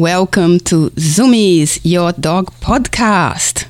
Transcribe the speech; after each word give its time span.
Welcome 0.00 0.60
to 0.60 0.88
Zoomies, 0.96 1.78
your 1.82 2.12
dog 2.12 2.54
podcast. 2.62 3.66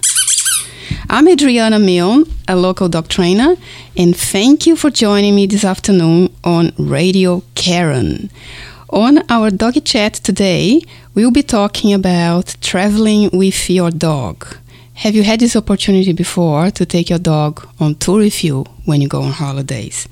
I'm 1.09 1.27
Adriana 1.27 1.81
Milne, 1.81 2.25
a 2.47 2.55
local 2.55 2.89
dog 2.89 3.09
trainer, 3.09 3.57
and 3.97 4.17
thank 4.17 4.65
you 4.65 4.77
for 4.77 4.91
joining 4.91 5.35
me 5.35 5.47
this 5.47 5.65
afternoon 5.65 6.33
on 6.45 6.71
Radio 6.79 7.43
Karen. 7.57 8.31
On 8.91 9.29
our 9.29 9.51
doggy 9.51 9.81
chat 9.81 10.15
today, 10.15 10.83
we'll 11.17 11.33
be 11.33 11.43
talking 11.43 11.93
about 11.93 12.55
traveling 12.61 13.31
with 13.33 13.69
your 13.69 13.91
dog. 13.91 14.47
Have 15.03 15.17
you 15.17 15.25
had 15.25 15.41
this 15.41 15.57
opportunity 15.57 16.13
before 16.13 16.71
to 16.71 16.87
take 16.87 17.11
your 17.11 17.19
dog 17.19 17.67
on 17.81 17.97
tour 17.97 18.19
with 18.19 18.45
you 18.45 18.67
when 18.85 19.01
you 19.01 19.09
go 19.09 19.23
on 19.23 19.33
holidays? 19.33 20.07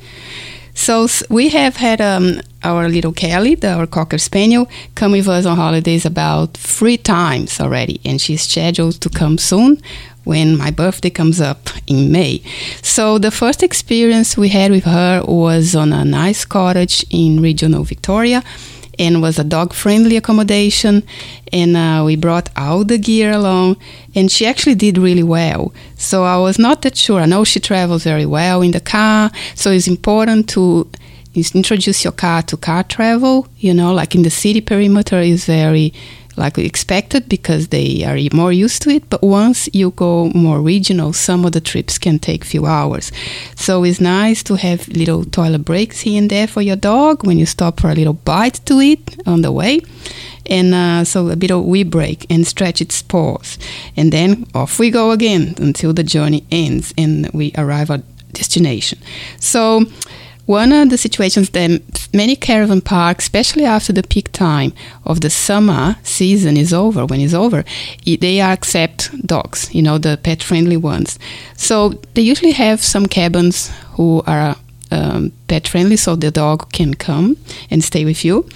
So 0.75 1.07
we 1.31 1.51
have 1.51 1.77
had 1.77 2.01
um, 2.01 2.41
our 2.65 2.89
little 2.89 3.13
Kelly, 3.13 3.55
the, 3.55 3.73
our 3.73 3.87
Cocker 3.87 4.19
Spaniel, 4.19 4.69
come 4.95 5.13
with 5.13 5.29
us 5.29 5.47
on 5.47 5.57
holidays 5.57 6.05
about 6.05 6.57
three 6.57 6.97
times 6.97 7.61
already, 7.61 8.01
and 8.05 8.21
she's 8.21 8.43
scheduled 8.43 9.01
to 9.01 9.09
come 9.09 9.39
soon 9.39 9.81
when 10.25 10.57
my 10.57 10.71
birthday 10.71 11.09
comes 11.11 11.41
up 11.41 11.71
in 11.87 12.13
May. 12.13 12.43
So 12.83 13.19
the 13.19 13.31
first 13.31 13.63
experience 13.63 14.37
we 14.37 14.51
had 14.51 14.71
with 14.71 14.85
her 14.85 15.23
was 15.27 15.75
on 15.75 15.93
a 15.93 16.05
nice 16.05 16.45
cottage 16.45 17.05
in 17.11 17.41
regional 17.41 17.85
Victoria 17.85 18.43
and 18.99 19.23
was 19.23 19.39
a 19.39 19.45
dog 19.45 19.73
friendly 19.73 20.17
accommodation. 20.17 21.03
And 21.53 21.77
uh, 21.77 22.03
we 22.05 22.17
brought 22.17 22.51
all 22.57 22.85
the 22.85 22.99
gear 22.99 23.33
along 23.33 23.77
and 24.15 24.31
she 24.31 24.45
actually 24.45 24.75
did 24.75 24.99
really 24.99 25.23
well. 25.23 25.73
So 25.97 26.25
i 26.25 26.37
was 26.37 26.59
not 26.59 26.83
that 26.83 26.97
sure. 26.97 27.21
I 27.21 27.27
know 27.27 27.45
she 27.45 27.61
travels 27.61 28.05
very 28.05 28.27
well 28.27 28.61
in 28.61 28.73
the 28.73 28.81
car. 28.81 29.31
So 29.55 29.71
it's 29.71 29.89
important 29.89 30.49
to 30.51 30.91
introduce 31.35 32.05
your 32.05 32.13
car 32.13 32.43
to 32.43 32.57
car 32.57 32.83
travel 32.83 33.47
you 33.59 33.73
know 33.73 33.93
like 33.93 34.15
in 34.15 34.23
the 34.23 34.31
city 34.31 34.61
perimeter 34.61 35.19
is 35.19 35.45
very 35.45 35.93
like 36.39 36.57
expected 36.57 37.29
because 37.29 37.69
they 37.69 38.05
are 38.05 38.17
more 38.35 38.53
used 38.53 38.83
to 38.83 38.91
it. 38.91 39.11
But 39.11 39.23
once 39.23 39.69
you 39.75 39.91
go 39.91 40.31
more 40.35 40.61
regional, 40.61 41.13
some 41.13 41.45
of 41.45 41.53
the 41.53 41.61
trips 41.61 41.99
can 41.99 42.19
take 42.19 42.45
few 42.45 42.65
hours. 42.65 43.13
So 43.57 43.85
it's 43.85 44.01
nice 44.01 44.43
to 44.45 44.55
have 44.55 44.89
little 44.89 45.25
toilet 45.25 45.65
breaks 45.65 46.01
here 46.01 46.19
and 46.19 46.31
there 46.31 46.47
for 46.47 46.63
your 46.63 46.77
dog 46.77 47.27
when 47.27 47.39
you 47.39 47.47
stop 47.47 47.81
for 47.81 47.91
a 47.91 47.95
little 47.95 48.15
bite 48.15 48.65
to 48.67 48.81
eat 48.81 49.17
on 49.27 49.43
the 49.43 49.53
way. 49.53 49.81
And 50.47 50.73
uh, 50.73 51.05
so 51.05 51.29
a 51.29 51.37
bit 51.37 51.51
of 51.51 51.65
wee 51.65 51.83
break 51.83 52.25
and 52.31 52.47
stretch 52.47 52.81
its 52.81 53.03
paws. 53.03 53.59
And 53.97 54.13
then 54.13 54.47
off 54.55 54.79
we 54.79 54.91
go 54.91 55.11
again 55.11 55.55
until 55.59 55.93
the 55.93 56.05
journey 56.05 56.45
ends 56.51 56.95
and 56.97 57.29
we 57.35 57.53
arrive 57.59 57.91
at 57.91 58.03
destination. 58.33 58.99
So 59.41 59.85
one 60.49 60.73
of 60.73 60.89
the 60.89 60.97
situations 60.97 61.51
that 61.51 62.09
many 62.15 62.35
caravan 62.35 62.81
parks, 62.81 63.25
especially 63.27 63.67
after 63.67 63.93
the 63.93 64.03
peak 64.03 64.33
time 64.33 64.73
of 65.05 65.21
the 65.21 65.29
summer 65.29 65.97
season 66.03 66.57
is 66.57 66.73
over, 66.73 67.05
when 67.05 67.21
it's 67.21 67.35
over, 67.35 67.65
they 68.07 68.41
accept 68.41 69.11
dogs, 69.27 69.69
you 69.75 69.83
know, 69.83 69.99
the 69.99 70.19
pet 70.23 70.43
friendly 70.43 70.79
ones. 70.79 71.19
So 71.55 71.91
they 72.15 72.23
usually 72.23 72.53
have 72.53 72.83
some 72.83 73.05
cabins 73.05 73.71
who 73.97 74.23
are 74.27 74.57
um, 74.91 75.33
pet 75.49 75.69
friendly, 75.69 75.99
so 75.99 76.17
the 76.17 76.31
dog 76.31 76.73
can 76.73 76.95
come 76.95 77.37
and 77.71 77.85
stay 77.85 78.07
with 78.07 78.25
you. 78.25 78.49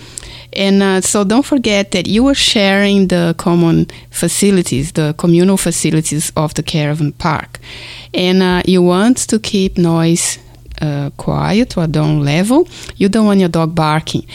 And 0.54 0.82
uh, 0.82 1.02
so 1.02 1.25
don't 1.25 1.44
forget 1.44 1.91
that 1.91 2.06
you 2.06 2.26
are 2.28 2.34
sharing 2.34 3.08
the 3.08 3.34
common 3.36 3.88
facilities, 4.10 4.92
the 4.92 5.14
communal 5.19 5.58
facilities 5.58 6.32
of 6.36 6.54
the 6.54 6.62
caravan 6.62 7.12
park. 7.12 7.58
And 8.14 8.42
uh, 8.42 8.62
you 8.64 8.81
want 8.81 9.28
to 9.28 9.38
keep 9.38 9.76
noise 9.76 10.38
uh, 10.82 11.10
quiet 11.16 11.76
or 11.76 11.87
down 11.87 12.25
level, 12.25 12.69
you 12.97 13.09
don't 13.09 13.26
want 13.26 13.41
your 13.41 13.48
dog 13.48 13.75
barking. 13.75 14.26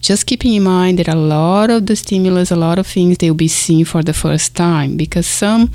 Just 0.00 0.26
keeping 0.26 0.54
in 0.54 0.62
mind 0.62 0.98
that 0.98 1.08
a 1.08 1.16
lot 1.16 1.68
of 1.68 1.86
the 1.86 1.96
stimulus, 1.96 2.50
a 2.50 2.56
lot 2.56 2.78
of 2.78 2.86
things 2.86 3.18
they'll 3.18 3.34
be 3.34 3.48
seeing 3.48 3.84
for 3.84 4.02
the 4.02 4.14
first 4.14 4.54
time 4.54 4.96
because 4.96 5.26
some. 5.26 5.70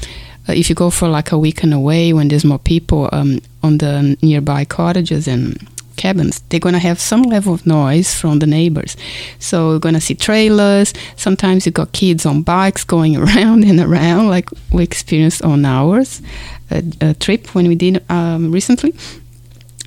Uh, 0.49 0.53
if 0.53 0.69
you 0.69 0.75
go 0.75 0.89
for 0.89 1.07
like 1.07 1.31
a 1.31 1.37
weekend 1.37 1.71
away 1.71 2.13
when 2.13 2.27
there's 2.27 2.43
more 2.43 2.57
people 2.57 3.07
um, 3.11 3.39
on 3.61 3.77
the 3.77 4.17
nearby 4.23 4.65
cottages 4.65 5.27
and 5.27 5.55
cabins, 5.97 6.41
they're 6.49 6.59
going 6.59 6.73
to 6.73 6.79
have 6.79 6.99
some 6.99 7.21
level 7.21 7.53
of 7.53 7.67
noise 7.67 8.15
from 8.15 8.39
the 8.39 8.47
neighbors. 8.47 8.97
So 9.37 9.69
you're 9.69 9.79
going 9.79 9.93
to 9.93 10.01
see 10.01 10.15
trailers. 10.15 10.95
Sometimes 11.15 11.67
you 11.67 11.71
got 11.71 11.91
kids 11.91 12.25
on 12.25 12.41
bikes 12.41 12.83
going 12.83 13.17
around 13.21 13.63
and 13.63 13.79
around, 13.79 14.29
like 14.29 14.49
we 14.71 14.81
experienced 14.83 15.43
on 15.43 15.63
ours 15.63 16.23
a, 16.71 16.83
a 17.01 17.13
trip 17.13 17.53
when 17.53 17.67
we 17.67 17.75
did 17.75 18.03
um, 18.09 18.51
recently 18.51 18.95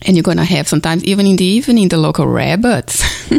and 0.06 0.16
you're 0.16 0.22
to 0.37 0.44
have 0.44 0.69
sometimes 0.69 1.04
even 1.04 1.26
in 1.26 1.37
the 1.37 1.44
evening 1.44 1.88
the 1.88 1.97
local 1.97 2.26
rabbits. 2.26 3.03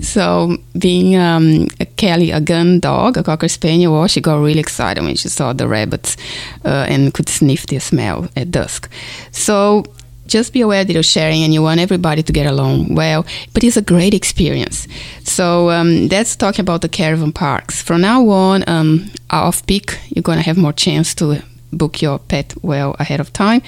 So 0.00 0.56
being 0.78 1.16
um, 1.16 1.68
a 1.80 1.84
kelly 1.84 2.30
a 2.30 2.40
gun 2.40 2.80
dog 2.80 3.16
a 3.16 3.22
cocker 3.22 3.48
spaniel 3.48 3.92
well, 3.92 4.08
she 4.08 4.20
got 4.20 4.40
really 4.40 4.60
excited 4.60 5.02
when 5.02 5.16
she 5.16 5.28
saw 5.28 5.52
the 5.52 5.68
rabbits 5.68 6.16
uh, 6.64 6.86
and 6.88 7.12
could 7.12 7.28
sniff 7.28 7.66
the 7.66 7.78
smell 7.78 8.28
at 8.36 8.50
dusk. 8.50 8.90
So 9.32 9.84
just 10.26 10.52
be 10.52 10.60
aware 10.60 10.84
that 10.84 10.92
you're 10.92 11.02
sharing 11.02 11.42
and 11.44 11.52
you 11.52 11.62
want 11.62 11.80
everybody 11.80 12.22
to 12.22 12.32
get 12.32 12.46
along 12.46 12.94
well 12.94 13.24
but 13.52 13.62
it's 13.62 13.76
a 13.76 13.82
great 13.82 14.14
experience. 14.14 14.88
So 15.24 15.70
um, 15.70 16.08
that's 16.08 16.36
talking 16.36 16.62
about 16.62 16.80
the 16.80 16.88
caravan 16.88 17.32
parks. 17.32 17.82
From 17.82 18.00
now 18.00 18.28
on 18.28 18.64
um, 18.68 19.10
off 19.30 19.66
peak 19.66 19.98
you're 20.08 20.22
going 20.22 20.38
to 20.38 20.44
have 20.44 20.56
more 20.56 20.72
chance 20.72 21.14
to 21.16 21.42
book 21.76 22.02
your 22.02 22.18
pet 22.18 22.54
well 22.62 22.96
ahead 22.98 23.20
of 23.20 23.32
time. 23.32 23.62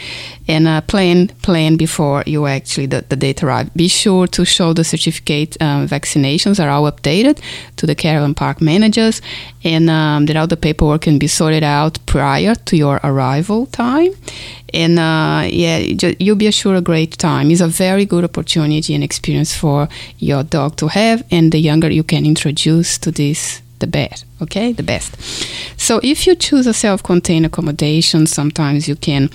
And 0.46 0.66
uh, 0.66 0.80
plan 0.82 1.28
plan 1.42 1.76
before 1.76 2.22
you 2.26 2.46
actually 2.46 2.86
the, 2.86 3.04
the 3.08 3.16
date 3.16 3.42
arrive. 3.42 3.72
Be 3.74 3.88
sure 3.88 4.26
to 4.28 4.44
show 4.44 4.72
the 4.72 4.84
certificate 4.84 5.60
um, 5.60 5.86
vaccinations 5.86 6.62
are 6.62 6.70
all 6.70 6.90
updated 6.90 7.40
to 7.76 7.86
the 7.86 7.94
caravan 7.94 8.34
park 8.34 8.60
managers. 8.60 9.20
And 9.64 9.90
um, 9.90 10.26
that 10.26 10.36
all 10.36 10.46
the 10.46 10.56
paperwork 10.56 11.02
can 11.02 11.18
be 11.18 11.26
sorted 11.26 11.62
out 11.62 11.98
prior 12.06 12.54
to 12.54 12.76
your 12.76 13.00
arrival 13.04 13.66
time. 13.66 14.12
And 14.72 14.98
uh, 14.98 15.48
yeah 15.50 15.78
you'll 16.18 16.36
be 16.36 16.46
assured 16.46 16.76
a 16.76 16.80
great 16.80 17.18
time. 17.18 17.50
It's 17.50 17.60
a 17.60 17.68
very 17.68 18.04
good 18.04 18.24
opportunity 18.24 18.94
and 18.94 19.02
experience 19.02 19.54
for 19.54 19.88
your 20.18 20.42
dog 20.42 20.76
to 20.76 20.88
have 20.88 21.24
and 21.30 21.52
the 21.52 21.58
younger 21.58 21.90
you 21.90 22.02
can 22.02 22.24
introduce 22.26 22.98
to 22.98 23.10
this 23.10 23.62
the 23.80 23.86
best 23.86 24.24
okay? 24.40 24.72
The 24.72 24.82
best. 24.82 25.16
So 25.80 26.00
if 26.02 26.26
you 26.26 26.34
choose 26.34 26.66
a 26.66 26.74
self-contained 26.74 27.46
accommodation 27.46 28.26
sometimes 28.26 28.88
you 28.88 28.96
can 28.96 29.30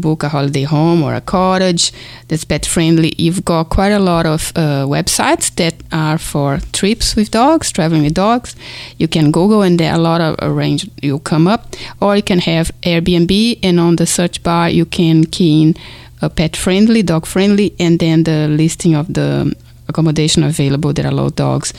book 0.00 0.22
a 0.22 0.28
holiday 0.28 0.62
home 0.62 1.02
or 1.02 1.14
a 1.14 1.20
cottage 1.20 1.92
that's 2.28 2.44
pet 2.44 2.64
friendly. 2.66 3.12
You've 3.18 3.44
got 3.44 3.68
quite 3.68 3.92
a 3.92 3.98
lot 3.98 4.26
of 4.26 4.52
uh, 4.56 4.86
websites 4.86 5.54
that 5.56 5.74
are 5.92 6.18
for 6.18 6.60
trips 6.72 7.16
with 7.16 7.30
dogs 7.30 7.70
traveling 7.70 8.02
with 8.02 8.14
dogs. 8.14 8.56
You 8.98 9.08
can 9.08 9.30
google 9.30 9.62
and 9.62 9.78
there 9.78 9.92
are 9.92 9.98
a 9.98 10.02
lot 10.02 10.20
of 10.20 10.36
arrange 10.40 10.88
you'll 11.02 11.18
come 11.18 11.46
up. 11.46 11.74
Or 12.00 12.16
you 12.16 12.22
can 12.22 12.40
have 12.40 12.70
airbnb 12.82 13.58
and 13.62 13.80
on 13.80 13.96
the 13.96 14.06
search 14.06 14.42
bar 14.42 14.70
you 14.70 14.84
can 14.84 15.24
key 15.24 15.62
in 15.62 15.74
a 16.22 16.28
pet 16.28 16.56
friendly 16.56 17.02
dog 17.02 17.26
friendly 17.26 17.74
and 17.78 17.98
then 17.98 18.24
the 18.24 18.48
listing 18.48 18.94
of 18.94 19.12
the 19.12 19.54
accommodation 19.88 20.44
available. 20.44 20.92
That 20.92 21.06
allow 21.06 21.28
dogs 21.28 21.72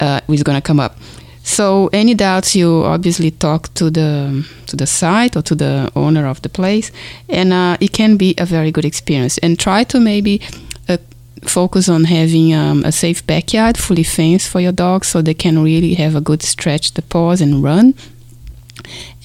uh, 0.00 0.20
is 0.28 0.42
going 0.42 0.56
to 0.56 0.66
come 0.66 0.80
up 0.80 0.96
so 1.46 1.88
any 1.92 2.14
doubts, 2.14 2.56
you 2.56 2.82
obviously 2.82 3.30
talk 3.30 3.72
to 3.74 3.88
the 3.88 4.44
to 4.66 4.76
the 4.76 4.86
site 4.86 5.36
or 5.36 5.42
to 5.42 5.54
the 5.54 5.92
owner 5.94 6.26
of 6.26 6.42
the 6.42 6.48
place, 6.48 6.90
and 7.28 7.52
uh, 7.52 7.76
it 7.80 7.92
can 7.92 8.16
be 8.16 8.34
a 8.36 8.44
very 8.44 8.72
good 8.72 8.84
experience. 8.84 9.38
And 9.38 9.56
try 9.56 9.84
to 9.84 10.00
maybe 10.00 10.40
uh, 10.88 10.96
focus 11.44 11.88
on 11.88 12.04
having 12.04 12.52
um, 12.52 12.84
a 12.84 12.90
safe 12.90 13.24
backyard, 13.26 13.78
fully 13.78 14.02
fenced 14.02 14.48
for 14.48 14.60
your 14.60 14.72
dog, 14.72 15.04
so 15.04 15.22
they 15.22 15.34
can 15.34 15.62
really 15.62 15.94
have 15.94 16.16
a 16.16 16.20
good 16.20 16.42
stretch 16.42 16.94
the 16.94 17.02
paws 17.02 17.40
and 17.40 17.62
run. 17.62 17.94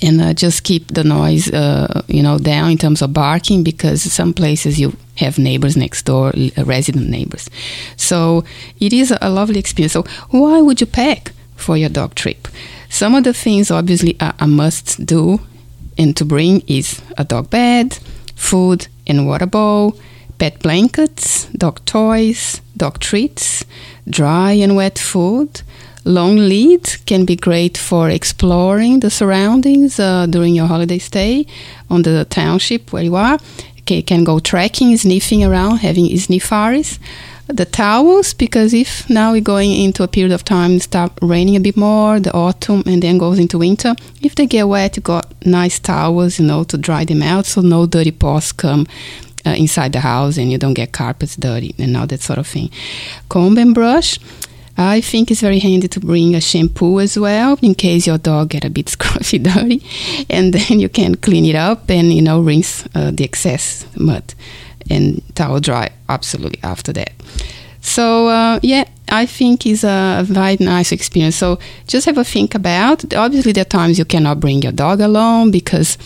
And 0.03 0.21
uh, 0.21 0.33
just 0.35 0.63
keep 0.63 0.93
the 0.93 1.03
noise, 1.03 1.51
uh, 1.51 2.03
you 2.07 2.21
know, 2.21 2.37
down 2.37 2.69
in 2.69 2.77
terms 2.77 3.01
of 3.01 3.13
barking, 3.13 3.63
because 3.63 4.13
some 4.13 4.33
places 4.33 4.79
you 4.79 4.93
have 5.15 5.39
neighbors 5.39 5.75
next 5.75 6.05
door, 6.05 6.33
resident 6.65 7.09
neighbors. 7.09 7.49
So 7.97 8.43
it 8.79 8.93
is 8.93 9.11
a 9.21 9.29
lovely 9.29 9.57
experience. 9.59 9.93
So 9.93 10.03
why 10.29 10.61
would 10.61 10.81
you 10.81 10.87
pack? 10.87 11.31
For 11.61 11.77
your 11.77 11.89
dog 11.89 12.15
trip. 12.15 12.47
Some 12.89 13.15
of 13.15 13.23
the 13.23 13.33
things 13.33 13.71
obviously 13.71 14.17
are 14.19 14.33
a 14.39 14.47
must 14.47 15.05
do 15.05 15.39
and 15.97 16.15
to 16.17 16.25
bring 16.25 16.61
is 16.67 17.01
a 17.17 17.23
dog 17.23 17.49
bed, 17.49 17.97
food 18.35 18.87
and 19.07 19.27
water 19.27 19.45
bowl, 19.45 19.97
pet 20.37 20.59
blankets, 20.59 21.45
dog 21.57 21.83
toys, 21.85 22.61
dog 22.75 22.99
treats, 22.99 23.63
dry 24.09 24.51
and 24.53 24.75
wet 24.75 24.97
food. 24.97 25.61
Long 26.03 26.35
lead 26.35 26.83
can 27.05 27.25
be 27.25 27.35
great 27.35 27.77
for 27.77 28.09
exploring 28.09 29.01
the 29.01 29.11
surroundings 29.11 29.99
uh, 29.99 30.25
during 30.25 30.55
your 30.55 30.65
holiday 30.65 30.97
stay 30.97 31.45
on 31.91 32.01
the 32.01 32.25
township 32.25 32.91
where 32.91 33.03
you 33.03 33.15
are. 33.15 33.37
You 33.87 34.01
can 34.01 34.23
go 34.23 34.39
trekking, 34.39 34.95
sniffing 34.97 35.43
around, 35.43 35.77
having 35.79 36.05
snifaris 36.05 36.97
the 37.53 37.65
towels 37.65 38.33
because 38.33 38.73
if 38.73 39.09
now 39.09 39.31
we're 39.31 39.41
going 39.41 39.73
into 39.73 40.03
a 40.03 40.07
period 40.07 40.31
of 40.31 40.43
time 40.43 40.79
start 40.79 41.11
raining 41.21 41.55
a 41.55 41.59
bit 41.59 41.75
more 41.75 42.19
the 42.19 42.33
autumn 42.33 42.83
and 42.85 43.01
then 43.01 43.17
goes 43.17 43.39
into 43.39 43.57
winter 43.57 43.95
if 44.21 44.35
they 44.35 44.45
get 44.45 44.67
wet 44.67 44.95
you 44.95 45.03
got 45.03 45.25
nice 45.45 45.79
towels 45.79 46.39
you 46.39 46.45
know 46.45 46.63
to 46.63 46.77
dry 46.77 47.03
them 47.05 47.21
out 47.21 47.45
so 47.45 47.61
no 47.61 47.85
dirty 47.85 48.11
paws 48.11 48.51
come 48.51 48.87
uh, 49.45 49.49
inside 49.51 49.91
the 49.93 49.99
house 49.99 50.37
and 50.37 50.51
you 50.51 50.57
don't 50.57 50.73
get 50.75 50.91
carpets 50.91 51.35
dirty 51.35 51.73
and 51.77 51.97
all 51.97 52.07
that 52.07 52.21
sort 52.21 52.39
of 52.39 52.47
thing 52.47 52.69
comb 53.29 53.57
and 53.57 53.73
brush 53.73 54.19
I 54.77 55.01
think 55.01 55.29
it's 55.29 55.41
very 55.41 55.59
handy 55.59 55.87
to 55.89 55.99
bring 55.99 56.33
a 56.33 56.41
shampoo 56.41 57.01
as 57.01 57.19
well 57.19 57.59
in 57.61 57.75
case 57.75 58.07
your 58.07 58.17
dog 58.17 58.49
get 58.49 58.65
a 58.65 58.69
bit 58.69 58.85
scruffy 58.95 59.43
dirty, 59.43 59.83
and 60.29 60.53
then 60.53 60.79
you 60.79 60.89
can 60.89 61.15
clean 61.15 61.45
it 61.45 61.55
up 61.55 61.89
and 61.89 62.13
you 62.13 62.21
know 62.21 62.39
rinse 62.39 62.87
uh, 62.95 63.11
the 63.11 63.23
excess 63.23 63.85
mud 63.97 64.33
and 64.89 65.21
towel 65.35 65.59
dry 65.59 65.89
absolutely 66.09 66.59
after 66.63 66.93
that. 66.93 67.11
So 67.81 68.27
uh, 68.27 68.59
yeah, 68.61 68.85
I 69.09 69.25
think 69.25 69.65
it's 69.65 69.83
a 69.83 70.23
very 70.25 70.57
nice 70.59 70.91
experience. 70.91 71.35
So 71.35 71.59
just 71.87 72.05
have 72.05 72.17
a 72.17 72.23
think 72.23 72.55
about. 72.55 73.13
Obviously, 73.13 73.51
there 73.51 73.63
are 73.63 73.65
times 73.65 73.99
you 73.99 74.05
cannot 74.05 74.39
bring 74.39 74.61
your 74.61 74.71
dog 74.71 75.01
along 75.01 75.51
because 75.51 75.97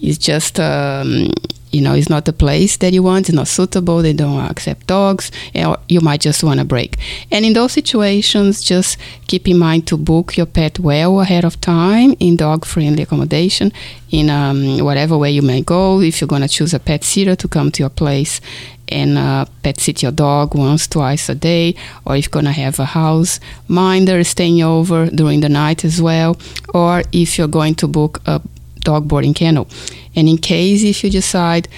it's 0.00 0.18
just 0.18 0.58
um, 0.58 1.30
you 1.74 1.80
know 1.80 1.94
it's 1.94 2.08
not 2.08 2.24
the 2.24 2.32
place 2.32 2.76
that 2.78 2.92
you 2.92 3.02
want 3.02 3.28
it's 3.28 3.36
not 3.36 3.48
suitable 3.48 3.98
they 4.02 4.12
don't 4.12 4.50
accept 4.50 4.86
dogs 4.86 5.30
or 5.54 5.76
you 5.88 6.00
might 6.00 6.20
just 6.20 6.42
want 6.42 6.60
a 6.60 6.64
break. 6.64 6.96
And 7.30 7.44
in 7.44 7.52
those 7.52 7.72
situations 7.72 8.62
just 8.62 8.98
keep 9.26 9.48
in 9.48 9.58
mind 9.58 9.86
to 9.88 9.96
book 9.96 10.36
your 10.36 10.46
pet 10.46 10.78
well 10.78 11.20
ahead 11.20 11.44
of 11.44 11.60
time 11.60 12.14
in 12.20 12.36
dog 12.36 12.64
friendly 12.64 13.02
accommodation 13.02 13.72
in 14.10 14.30
um, 14.30 14.78
whatever 14.78 15.18
way 15.18 15.30
you 15.30 15.42
may 15.42 15.62
go. 15.62 16.00
If 16.00 16.20
you're 16.20 16.28
going 16.28 16.42
to 16.42 16.48
choose 16.48 16.74
a 16.74 16.78
pet 16.78 17.04
sitter 17.04 17.36
to 17.36 17.48
come 17.48 17.70
to 17.72 17.82
your 17.82 17.90
place 17.90 18.40
and 18.88 19.16
uh, 19.16 19.46
pet 19.62 19.80
sit 19.80 20.02
your 20.02 20.12
dog 20.12 20.54
once 20.54 20.86
twice 20.86 21.28
a 21.28 21.34
day 21.34 21.74
or 22.04 22.16
if 22.16 22.26
you're 22.26 22.30
going 22.30 22.44
to 22.44 22.52
have 22.52 22.78
a 22.78 22.84
house 22.84 23.40
minder 23.66 24.22
staying 24.22 24.62
over 24.62 25.06
during 25.06 25.40
the 25.40 25.48
night 25.48 25.84
as 25.84 26.02
well 26.02 26.36
or 26.74 27.02
if 27.12 27.38
you're 27.38 27.48
going 27.48 27.74
to 27.74 27.88
book 27.88 28.20
a 28.26 28.40
dog 28.84 29.08
boarding 29.08 29.34
kennel. 29.34 29.66
And 30.14 30.28
in 30.28 30.38
case 30.38 30.84
if 30.84 31.02
you 31.02 31.10
decide 31.10 31.68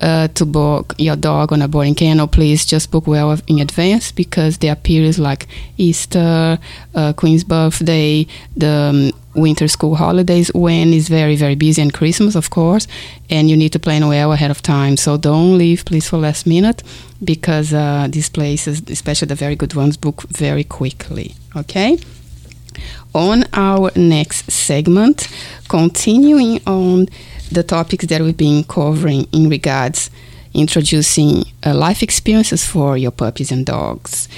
uh, 0.00 0.28
to 0.28 0.46
book 0.46 0.94
your 0.98 1.16
dog 1.16 1.52
on 1.52 1.62
a 1.62 1.68
boarding 1.68 1.94
kennel, 1.94 2.26
please 2.26 2.64
just 2.64 2.90
book 2.90 3.06
well 3.06 3.38
in 3.46 3.60
advance 3.60 4.12
because 4.12 4.58
there 4.58 4.72
are 4.72 4.76
periods 4.76 5.18
like 5.18 5.46
Easter, 5.76 6.58
uh, 6.94 7.12
Queen's 7.12 7.44
birthday, 7.44 8.26
the 8.56 9.12
um, 9.12 9.12
winter 9.34 9.68
school 9.68 9.96
holidays 9.96 10.50
when 10.54 10.92
it's 10.92 11.08
very, 11.08 11.36
very 11.36 11.54
busy, 11.54 11.82
and 11.82 11.92
Christmas, 11.92 12.34
of 12.34 12.50
course, 12.50 12.86
and 13.28 13.50
you 13.50 13.56
need 13.56 13.72
to 13.72 13.78
plan 13.78 14.06
well 14.08 14.32
ahead 14.32 14.50
of 14.50 14.62
time. 14.62 14.96
So 14.96 15.16
don't 15.16 15.58
leave, 15.58 15.84
please, 15.84 16.08
for 16.08 16.18
last 16.18 16.46
minute 16.46 16.82
because 17.22 17.74
uh, 17.74 18.08
these 18.10 18.30
places, 18.30 18.82
especially 18.88 19.28
the 19.28 19.34
very 19.34 19.56
good 19.56 19.74
ones, 19.74 19.96
book 19.96 20.22
very 20.30 20.64
quickly. 20.64 21.34
Okay? 21.54 21.98
On 23.14 23.44
our 23.52 23.90
next 23.96 24.50
segment, 24.50 25.28
continuing 25.68 26.60
on 26.66 27.08
the 27.50 27.62
topics 27.62 28.06
that 28.06 28.20
we've 28.20 28.36
been 28.36 28.64
covering 28.64 29.26
in 29.32 29.48
regards 29.48 30.10
introducing 30.54 31.44
uh, 31.64 31.74
life 31.74 32.02
experiences 32.02 32.64
for 32.64 32.96
your 32.96 33.10
puppies 33.10 33.52
and 33.52 33.66
dogs. 33.66 34.28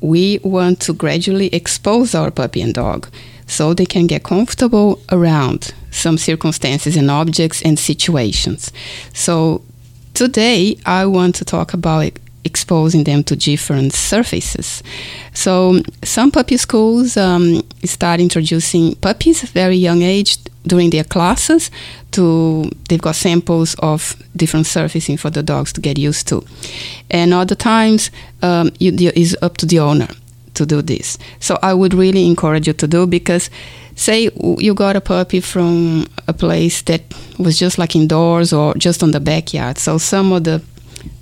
We 0.00 0.38
want 0.42 0.80
to 0.82 0.92
gradually 0.92 1.48
expose 1.48 2.14
our 2.14 2.30
puppy 2.30 2.62
and 2.62 2.74
dog 2.74 3.08
so 3.46 3.74
they 3.74 3.86
can 3.86 4.06
get 4.06 4.22
comfortable 4.22 5.00
around 5.10 5.74
some 5.90 6.18
circumstances 6.18 6.96
and 6.96 7.10
objects 7.10 7.62
and 7.62 7.78
situations. 7.78 8.72
So 9.12 9.62
today 10.14 10.78
I 10.86 11.06
want 11.06 11.34
to 11.36 11.44
talk 11.44 11.74
about 11.74 12.12
exposing 12.48 13.04
them 13.04 13.22
to 13.24 13.36
different 13.36 13.92
surfaces. 13.92 14.82
So 15.34 15.80
some 16.02 16.30
puppy 16.30 16.56
schools 16.56 17.16
um, 17.16 17.62
start 17.84 18.20
introducing 18.20 18.94
puppies 18.96 19.44
at 19.44 19.50
very 19.50 19.76
young 19.76 20.02
age 20.02 20.38
during 20.66 20.90
their 20.90 21.04
classes 21.04 21.70
to 22.10 22.70
they've 22.88 23.00
got 23.00 23.16
samples 23.16 23.74
of 23.78 24.14
different 24.34 24.66
surfacing 24.66 25.18
for 25.18 25.30
the 25.30 25.42
dogs 25.42 25.72
to 25.72 25.80
get 25.80 25.98
used 25.98 26.28
to. 26.28 26.44
And 27.10 27.32
other 27.32 27.54
times 27.54 28.10
um, 28.42 28.70
it's 28.80 29.34
up 29.42 29.56
to 29.58 29.66
the 29.66 29.78
owner 29.80 30.08
to 30.54 30.66
do 30.66 30.82
this. 30.82 31.18
So 31.40 31.58
i 31.62 31.72
would 31.72 31.94
really 31.94 32.26
encourage 32.26 32.66
you 32.66 32.74
to 32.74 32.86
do 32.86 33.06
because 33.06 33.50
say 33.94 34.30
you 34.58 34.74
got 34.74 34.96
a 34.96 35.00
puppy 35.00 35.40
from 35.40 36.06
a 36.26 36.32
place 36.32 36.82
that 36.82 37.02
was 37.38 37.58
just 37.58 37.78
like 37.78 37.96
indoors 37.96 38.52
or 38.52 38.74
just 38.74 39.02
on 39.02 39.10
the 39.10 39.20
backyard. 39.20 39.78
So 39.78 39.98
some 39.98 40.32
of 40.32 40.44
the 40.44 40.62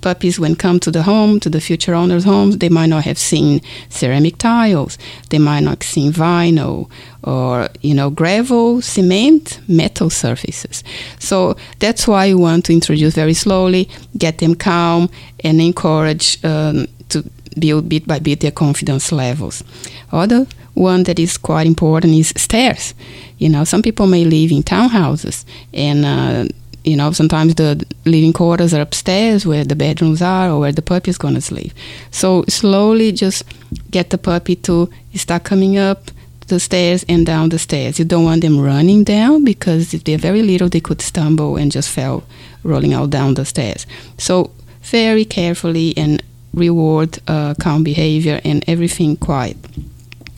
puppies 0.07 0.39
when 0.39 0.55
come 0.55 0.79
to 0.79 0.89
the 0.89 1.03
home 1.03 1.37
to 1.37 1.49
the 1.49 1.59
future 1.59 1.93
owners 1.93 2.23
homes 2.23 2.59
they 2.59 2.69
might 2.69 2.91
not 2.95 3.03
have 3.03 3.17
seen 3.17 3.59
ceramic 3.89 4.37
tiles. 4.37 4.97
They 5.31 5.39
might 5.49 5.63
not 5.67 5.83
have 5.83 5.91
seen 5.95 6.13
vinyl 6.13 6.89
or 7.23 7.67
you 7.81 7.93
know 7.93 8.09
gravel 8.09 8.81
cement 8.81 9.59
metal 9.67 10.09
surfaces. 10.09 10.83
So 11.19 11.57
that's 11.79 12.07
why 12.07 12.23
you 12.31 12.37
want 12.37 12.63
to 12.65 12.73
introduce 12.73 13.15
very 13.15 13.33
slowly 13.33 13.89
get 14.17 14.37
them 14.37 14.55
calm 14.55 15.09
and 15.43 15.59
encourage 15.59 16.27
um, 16.45 16.87
to 17.09 17.17
build 17.59 17.89
bit 17.89 18.07
by 18.07 18.19
bit 18.19 18.39
their 18.39 18.55
confidence 18.65 19.11
levels. 19.11 19.63
Other 20.11 20.47
one 20.73 21.03
that 21.03 21.19
is 21.19 21.37
quite 21.37 21.67
important 21.67 22.13
is 22.13 22.29
stairs. 22.37 22.93
You 23.39 23.49
know 23.49 23.65
some 23.65 23.81
people 23.81 24.07
may 24.07 24.23
live 24.23 24.51
in 24.57 24.63
townhouses 24.63 25.43
and 25.73 26.05
uh, 26.05 26.45
you 26.87 26.95
know, 26.95 27.11
sometimes 27.11 27.55
the 27.55 27.85
living 28.05 28.33
quarters 28.33 28.73
are 28.73 28.81
upstairs 28.81 29.45
where 29.45 29.65
the 29.65 29.75
bedrooms 29.75 30.21
are 30.21 30.49
or 30.49 30.59
where 30.61 30.71
the 30.71 30.81
puppy 30.81 31.09
is 31.09 31.17
going 31.17 31.33
to 31.33 31.41
sleep. 31.41 31.73
So 32.11 32.45
slowly 32.47 33.11
just 33.11 33.43
get 33.91 34.09
the 34.09 34.17
puppy 34.17 34.55
to 34.67 34.89
start 35.13 35.43
coming 35.43 35.77
up 35.77 36.11
the 36.47 36.59
stairs 36.61 37.05
and 37.09 37.25
down 37.25 37.49
the 37.49 37.59
stairs. 37.59 37.99
You 37.99 38.05
don't 38.05 38.23
want 38.23 38.41
them 38.41 38.59
running 38.59 39.03
down 39.03 39.43
because 39.43 39.93
if 39.93 40.05
they're 40.05 40.17
very 40.17 40.41
little, 40.41 40.69
they 40.69 40.79
could 40.79 41.01
stumble 41.01 41.57
and 41.57 41.71
just 41.71 41.89
fell 41.89 42.23
rolling 42.63 42.93
out 42.93 43.09
down 43.09 43.33
the 43.33 43.43
stairs. 43.43 43.85
So 44.17 44.51
very 44.81 45.25
carefully 45.25 45.93
and 45.97 46.23
reward 46.53 47.19
uh, 47.27 47.53
calm 47.59 47.83
behavior 47.83 48.39
and 48.45 48.63
everything 48.67 49.17
quiet. 49.17 49.57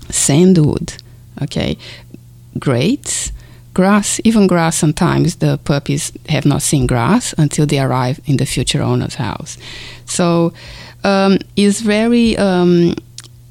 Sandwood, 0.10 0.98
okay, 1.44 1.77
grates 2.58 3.32
grass, 3.74 4.20
even 4.24 4.48
grass, 4.48 4.78
sometimes 4.78 5.38
the 5.38 5.58
puppies 5.58 6.12
have 6.28 6.46
not 6.46 6.62
seen 6.62 6.88
grass 6.88 7.34
until 7.38 7.66
they 7.66 7.80
arrive 7.80 8.20
in 8.26 8.38
the 8.38 8.46
future 8.46 8.82
owner's 8.82 9.16
house. 9.16 9.58
So 10.06 10.54
um, 11.04 11.40
it's 11.56 11.82
very. 11.82 12.38
Um, 12.38 12.96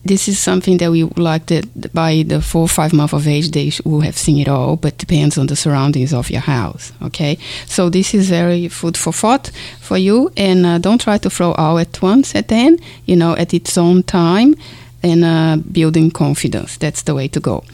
this 0.05 0.27
is 0.27 0.39
something 0.39 0.79
that 0.79 0.91
we 0.91 1.03
like 1.03 1.47
that 1.47 1.93
by 1.93 2.25
the 2.27 2.41
four 2.41 2.63
or 2.63 2.69
five 2.69 2.95
month 2.95 3.13
of 3.13 3.29
age 3.29 3.51
they 3.51 3.71
will 3.85 4.01
have 4.01 4.17
seen 4.17 4.39
it 4.39 4.49
all, 4.49 4.77
but 4.77 4.97
depends 4.97 5.37
on 5.37 5.49
the 5.49 5.57
surroundings 5.57 6.15
of 6.15 6.31
your 6.31 6.41
house. 6.41 6.93
Okay, 7.03 7.37
so 7.67 7.91
this 7.91 8.15
is 8.15 8.31
very 8.31 8.69
food 8.69 8.97
for 8.97 9.13
thought 9.13 9.51
for 9.81 9.99
you, 9.99 10.33
and 10.37 10.65
uh, 10.65 10.79
don't 10.79 11.01
try 11.01 11.19
to 11.19 11.29
throw 11.29 11.53
all 11.53 11.79
at 11.79 12.01
once 12.01 12.35
at 12.35 12.49
then. 12.49 12.79
You 13.05 13.17
know, 13.17 13.37
at 13.37 13.53
its 13.53 13.77
own 13.77 14.03
time, 14.03 14.55
and 15.03 15.25
uh, 15.25 15.57
building 15.71 16.11
confidence. 16.11 16.79
That's 16.79 17.03
the 17.03 17.15
way 17.15 17.29
to 17.29 17.41
go 17.41 17.65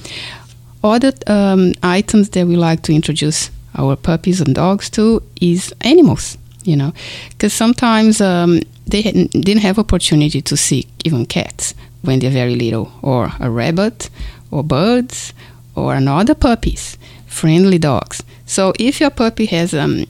other 0.84 1.12
um, 1.26 1.72
items 1.82 2.30
that 2.30 2.46
we 2.46 2.56
like 2.56 2.82
to 2.82 2.94
introduce 2.94 3.50
our 3.76 3.96
puppies 3.96 4.40
and 4.40 4.54
dogs 4.54 4.88
to 4.90 5.20
is 5.40 5.74
animals 5.80 6.38
you 6.64 6.76
know. 6.76 6.92
Because 7.30 7.52
sometimes 7.52 8.20
um, 8.20 8.60
they 8.86 9.02
didn't 9.02 9.62
have 9.62 9.78
opportunity 9.78 10.42
to 10.42 10.56
see 10.56 10.86
even 11.04 11.26
cats 11.26 11.74
when 12.02 12.18
they're 12.18 12.30
very 12.30 12.56
little 12.56 12.92
or 13.02 13.30
a 13.40 13.50
rabbit 13.50 14.10
or 14.50 14.64
birds 14.64 15.32
or 15.74 15.94
another 15.94 16.34
puppies 16.34 16.98
friendly 17.26 17.78
dogs. 17.78 18.22
So 18.46 18.72
if 18.78 19.00
your 19.00 19.10
puppy 19.10 19.46
has 19.46 19.74
um, 19.74 20.04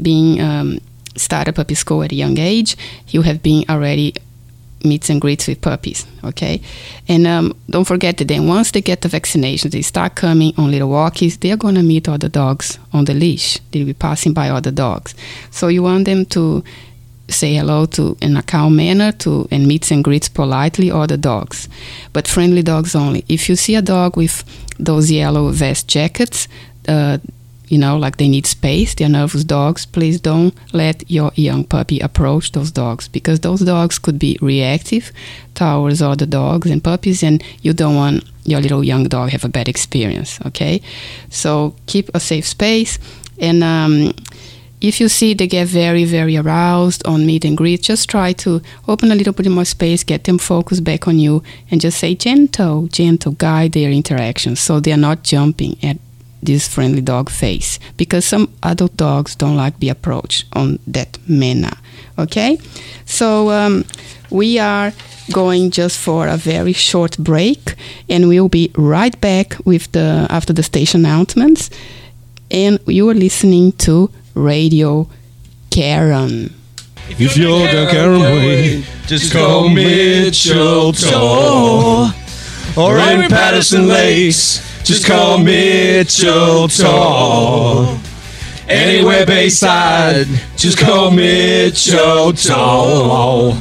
been 0.00 0.40
um, 0.40 0.78
started 1.16 1.54
puppy 1.54 1.74
school 1.74 2.02
at 2.02 2.10
a 2.10 2.14
young 2.14 2.38
age 2.38 2.76
you 3.08 3.22
have 3.22 3.42
been 3.42 3.64
already 3.68 4.14
meets 4.84 5.10
and 5.10 5.20
greets 5.20 5.46
with 5.46 5.60
puppies. 5.60 6.06
Okay, 6.22 6.60
and 7.08 7.26
um, 7.26 7.56
don't 7.70 7.86
forget 7.86 8.16
that 8.18 8.28
then 8.28 8.46
once 8.46 8.70
they 8.70 8.80
get 8.80 9.00
the 9.00 9.08
vaccinations, 9.08 9.72
they 9.72 9.82
start 9.82 10.14
coming 10.14 10.52
on 10.56 10.70
little 10.70 10.90
walkies. 10.90 11.38
They 11.40 11.50
are 11.52 11.56
gonna 11.56 11.82
meet 11.82 12.08
other 12.08 12.28
dogs 12.28 12.78
on 12.92 13.04
the 13.04 13.14
leash. 13.14 13.58
They'll 13.70 13.86
be 13.86 13.94
passing 13.94 14.32
by 14.32 14.50
other 14.50 14.70
dogs. 14.70 15.14
So 15.50 15.68
you 15.68 15.82
want 15.82 16.04
them 16.04 16.26
to 16.26 16.62
say 17.28 17.54
hello 17.54 17.86
to 17.86 18.16
in 18.20 18.36
a 18.36 18.42
calm 18.42 18.76
manner 18.76 19.10
to 19.10 19.48
and 19.50 19.66
meets 19.66 19.90
and 19.90 20.04
greets 20.04 20.28
politely 20.28 20.90
other 20.90 21.16
dogs, 21.16 21.68
but 22.12 22.28
friendly 22.28 22.62
dogs 22.62 22.94
only. 22.94 23.24
If 23.28 23.48
you 23.48 23.56
see 23.56 23.74
a 23.74 23.82
dog 23.82 24.16
with 24.16 24.44
those 24.78 25.10
yellow 25.10 25.50
vest 25.50 25.88
jackets. 25.88 26.48
Uh, 26.86 27.18
you 27.68 27.78
know, 27.78 27.96
like 27.96 28.18
they 28.18 28.28
need 28.28 28.46
space, 28.46 28.94
they're 28.94 29.08
nervous 29.08 29.44
dogs, 29.44 29.86
please 29.86 30.20
don't 30.20 30.54
let 30.72 31.10
your 31.10 31.32
young 31.34 31.64
puppy 31.64 32.00
approach 32.00 32.52
those 32.52 32.70
dogs 32.70 33.08
because 33.08 33.40
those 33.40 33.60
dogs 33.60 33.98
could 33.98 34.18
be 34.18 34.38
reactive 34.40 35.10
towards 35.54 36.02
other 36.02 36.26
dogs 36.26 36.70
and 36.70 36.84
puppies, 36.84 37.22
and 37.22 37.42
you 37.62 37.72
don't 37.72 37.94
want 37.94 38.24
your 38.44 38.60
little 38.60 38.84
young 38.84 39.04
dog 39.04 39.30
have 39.30 39.44
a 39.44 39.48
bad 39.48 39.68
experience. 39.68 40.38
Okay, 40.46 40.82
so 41.30 41.74
keep 41.86 42.10
a 42.14 42.20
safe 42.20 42.46
space, 42.46 42.98
and 43.38 43.64
um, 43.64 44.12
if 44.80 45.00
you 45.00 45.08
see 45.08 45.32
they 45.32 45.46
get 45.46 45.66
very 45.66 46.04
very 46.04 46.36
aroused 46.36 47.06
on 47.06 47.24
meet 47.24 47.44
and 47.44 47.56
greet, 47.56 47.82
just 47.82 48.10
try 48.10 48.32
to 48.34 48.60
open 48.86 49.10
a 49.10 49.14
little 49.14 49.32
bit 49.32 49.48
more 49.48 49.64
space, 49.64 50.04
get 50.04 50.24
them 50.24 50.38
focused 50.38 50.84
back 50.84 51.08
on 51.08 51.18
you, 51.18 51.42
and 51.70 51.80
just 51.80 51.98
say 51.98 52.14
gentle, 52.14 52.86
gentle, 52.88 53.32
guide 53.32 53.72
their 53.72 53.90
interactions 53.90 54.60
so 54.60 54.80
they 54.80 54.92
are 54.92 54.98
not 54.98 55.22
jumping 55.22 55.78
at 55.82 55.96
this 56.44 56.68
friendly 56.68 57.00
dog 57.00 57.30
face 57.30 57.78
because 57.96 58.24
some 58.24 58.48
adult 58.62 58.96
dogs 58.96 59.34
don't 59.34 59.56
like 59.56 59.78
be 59.78 59.88
approached 59.88 60.44
on 60.52 60.78
that 60.86 61.18
manner 61.28 61.76
okay 62.18 62.58
so 63.04 63.50
um, 63.50 63.84
we 64.30 64.58
are 64.58 64.92
going 65.32 65.70
just 65.70 65.98
for 65.98 66.26
a 66.28 66.36
very 66.36 66.72
short 66.72 67.16
break, 67.18 67.74
and 68.08 68.28
we'll 68.28 68.48
be 68.48 68.70
right 68.76 69.18
back 69.20 69.56
with 69.64 69.90
the 69.92 70.26
after 70.30 70.52
the 70.52 70.62
station 70.62 71.04
announcements. 71.04 71.70
And 72.50 72.78
you 72.86 73.08
are 73.08 73.14
listening 73.14 73.72
to 73.86 74.10
Radio 74.34 75.08
Karen. 75.70 76.52
If 77.08 77.36
you're 77.36 77.66
the 77.66 77.88
Karen 77.90 78.20
way, 78.20 78.84
just 79.06 79.32
call 79.32 79.68
me 79.68 79.74
Mitchell 79.74 80.92
Tor. 80.92 82.12
Or 82.76 82.98
in 82.98 83.28
Patterson 83.28 83.86
Lakes, 83.86 84.60
just 84.84 85.06
call 85.06 85.38
Mitchell 85.38 86.68
Tor. 86.68 87.98
Anywhere 88.68 89.26
Bayside, 89.26 90.26
just 90.56 90.78
call 90.78 91.10
Mitchell 91.10 92.32
Tor. 92.34 93.56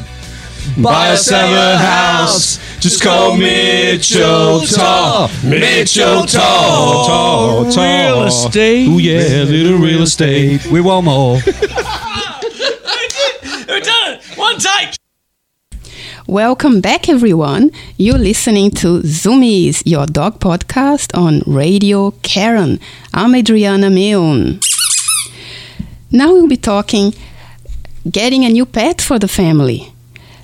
Buy 0.78 1.14
or 1.14 1.18
sell 1.18 1.78
house, 1.78 2.60
just 2.80 3.02
call 3.02 3.38
Mitchell 3.38 4.62
Tor. 4.62 5.30
Mitchell 5.44 6.26
Tor. 6.26 7.06
Tor, 7.06 7.72
Tor. 7.72 7.84
Real 7.84 8.24
estate. 8.24 8.88
Ooh 8.90 9.00
yeah, 9.00 9.44
little 9.44 9.78
real 9.78 10.02
estate. 10.04 10.66
We 10.68 10.82
want 10.82 11.06
more. 11.06 11.40
We're 13.68 13.80
done. 13.80 14.20
One 14.36 14.58
take. 14.58 14.96
Welcome 16.34 16.82
back, 16.82 17.10
everyone. 17.10 17.70
You're 17.96 18.18
listening 18.18 18.72
to 18.82 19.02
Zoomies, 19.02 19.84
your 19.86 20.08
dog 20.08 20.40
podcast 20.40 21.16
on 21.16 21.44
Radio 21.46 22.10
Karen. 22.24 22.80
I'm 23.14 23.36
Adriana 23.36 23.92
Milne. 23.92 24.60
Now 26.12 26.34
we'll 26.34 26.48
be 26.48 26.58
talking 26.58 27.14
getting 28.10 28.46
a 28.46 28.50
new 28.50 28.66
pet 28.66 29.00
for 29.00 29.20
the 29.20 29.28
family. 29.28 29.94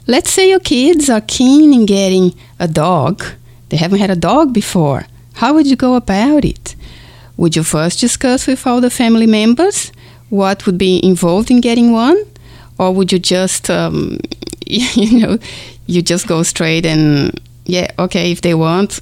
Let's 0.05 0.29
say 0.29 0.51
your 0.51 0.59
kids 0.59 1.09
are 1.09 1.21
keen 1.21 1.73
in 1.73 1.87
getting 1.87 2.35
a 2.59 2.67
dog. 2.67 3.25
They 3.69 3.77
haven't 3.77 3.97
had 3.97 4.11
a 4.11 4.15
dog 4.15 4.53
before. 4.53 5.07
How 5.33 5.55
would 5.55 5.65
you 5.65 5.75
go 5.75 5.95
about 5.95 6.45
it? 6.45 6.75
Would 7.35 7.55
you 7.55 7.63
first 7.63 7.99
discuss 7.99 8.45
with 8.45 8.67
all 8.67 8.79
the 8.79 8.91
family 8.91 9.25
members 9.25 9.91
what 10.29 10.67
would 10.67 10.77
be 10.77 11.03
involved 11.03 11.49
in 11.49 11.61
getting 11.61 11.91
one? 11.91 12.25
Or 12.77 12.93
would 12.93 13.11
you 13.11 13.17
just, 13.17 13.71
um, 13.71 14.19
you 14.67 15.19
know, 15.19 15.39
you 15.89 16.01
just 16.03 16.27
go 16.27 16.43
straight 16.43 16.85
and, 16.85 17.39
yeah, 17.65 17.87
okay, 17.97 18.31
if 18.31 18.41
they 18.41 18.53
want, 18.53 18.99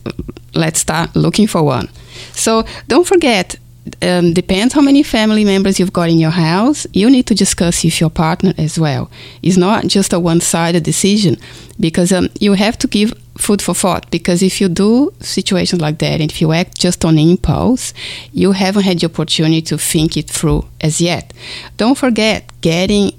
let's 0.53 0.79
start 0.79 1.15
looking 1.15 1.47
for 1.47 1.61
one. 1.61 1.89
So 2.31 2.63
don't 2.87 3.05
forget, 3.05 3.55
um, 4.01 4.33
depends 4.33 4.73
how 4.73 4.81
many 4.81 5.03
family 5.03 5.45
members 5.45 5.79
you've 5.79 5.93
got 5.93 6.09
in 6.09 6.17
your 6.17 6.31
house. 6.31 6.87
You 6.93 7.09
need 7.09 7.27
to 7.27 7.35
discuss 7.35 7.83
with 7.83 7.99
your 7.99 8.09
partner 8.09 8.53
as 8.57 8.79
well. 8.79 9.09
It's 9.43 9.57
not 9.57 9.87
just 9.87 10.13
a 10.13 10.19
one-sided 10.19 10.83
decision 10.83 11.35
because 11.79 12.11
um, 12.13 12.29
you 12.39 12.53
have 12.53 12.77
to 12.79 12.87
give 12.87 13.13
food 13.37 13.61
for 13.61 13.75
thought. 13.75 14.09
Because 14.09 14.41
if 14.41 14.61
you 14.61 14.69
do 14.69 15.13
situations 15.19 15.81
like 15.81 15.99
that, 15.99 16.21
and 16.21 16.31
if 16.31 16.41
you 16.41 16.53
act 16.53 16.79
just 16.79 17.03
on 17.05 17.17
impulse, 17.17 17.93
you 18.31 18.53
haven't 18.53 18.83
had 18.83 18.99
the 18.99 19.07
opportunity 19.07 19.61
to 19.61 19.77
think 19.77 20.15
it 20.15 20.29
through 20.29 20.65
as 20.81 21.01
yet. 21.01 21.33
Don't 21.75 21.97
forget 21.97 22.49
getting 22.61 23.11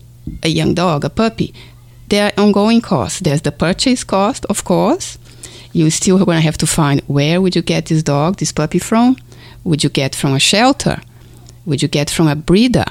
a 0.42 0.48
young 0.48 0.74
dog, 0.74 1.04
a 1.04 1.10
puppy. 1.10 1.52
There 2.08 2.26
are 2.26 2.42
ongoing 2.42 2.80
costs. 2.80 3.20
There's 3.20 3.42
the 3.42 3.52
purchase 3.52 4.04
cost, 4.04 4.46
of 4.46 4.64
course. 4.64 5.18
You 5.72 5.90
still 5.90 6.24
going 6.24 6.38
to 6.38 6.44
have 6.44 6.58
to 6.58 6.66
find 6.66 7.02
where 7.06 7.40
would 7.40 7.54
you 7.54 7.62
get 7.62 7.86
this 7.86 8.02
dog, 8.02 8.36
this 8.36 8.52
puppy 8.52 8.78
from 8.78 9.16
would 9.64 9.84
you 9.84 9.90
get 9.90 10.14
from 10.14 10.32
a 10.32 10.38
shelter? 10.40 11.00
Would 11.66 11.82
you 11.82 11.88
get 11.88 12.10
from 12.10 12.26
a 12.28 12.34
breeder? 12.34 12.86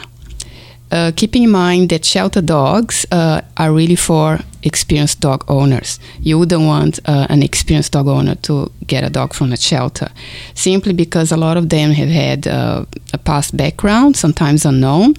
Uh, 0.90 1.12
keeping 1.16 1.44
in 1.44 1.52
mind 1.52 1.90
that 1.90 2.06
shelter 2.06 2.42
dogs 2.42 3.06
uh, 3.12 3.42
are 3.58 3.74
really 3.74 3.96
for 3.96 4.40
experienced 4.64 5.20
dog 5.20 5.44
owners. 5.50 6.00
You 6.22 6.40
wouldn't 6.40 6.62
want 6.62 7.00
uh, 7.06 7.28
an 7.30 7.44
experienced 7.44 7.92
dog 7.92 8.08
owner 8.08 8.36
to 8.36 8.72
get 8.86 9.04
a 9.04 9.10
dog 9.10 9.34
from 9.34 9.52
a 9.52 9.58
shelter, 9.58 10.10
simply 10.54 10.94
because 10.94 11.32
a 11.32 11.38
lot 11.38 11.58
of 11.58 11.70
them 11.70 11.92
have 11.92 12.08
had 12.10 12.48
uh, 12.48 12.86
a 13.12 13.18
past 13.18 13.58
background, 13.58 14.16
sometimes 14.16 14.66
unknown, 14.66 15.16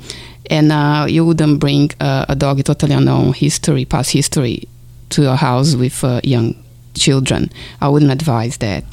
and 0.51 0.73
uh, 0.73 1.07
you 1.09 1.25
wouldn't 1.25 1.61
bring 1.61 1.91
uh, 2.01 2.27
a 2.29 2.35
dog 2.35 2.63
totally 2.65 2.95
unknown 2.95 3.33
history, 3.33 3.85
past 3.85 4.11
history, 4.11 4.69
to 5.11 5.23
your 5.23 5.37
house 5.37 5.75
with 5.75 6.05
young 6.25 6.55
children. 6.99 7.51
I 7.81 7.89
wouldn't 7.89 8.13
advise 8.13 8.59
that. 8.59 8.85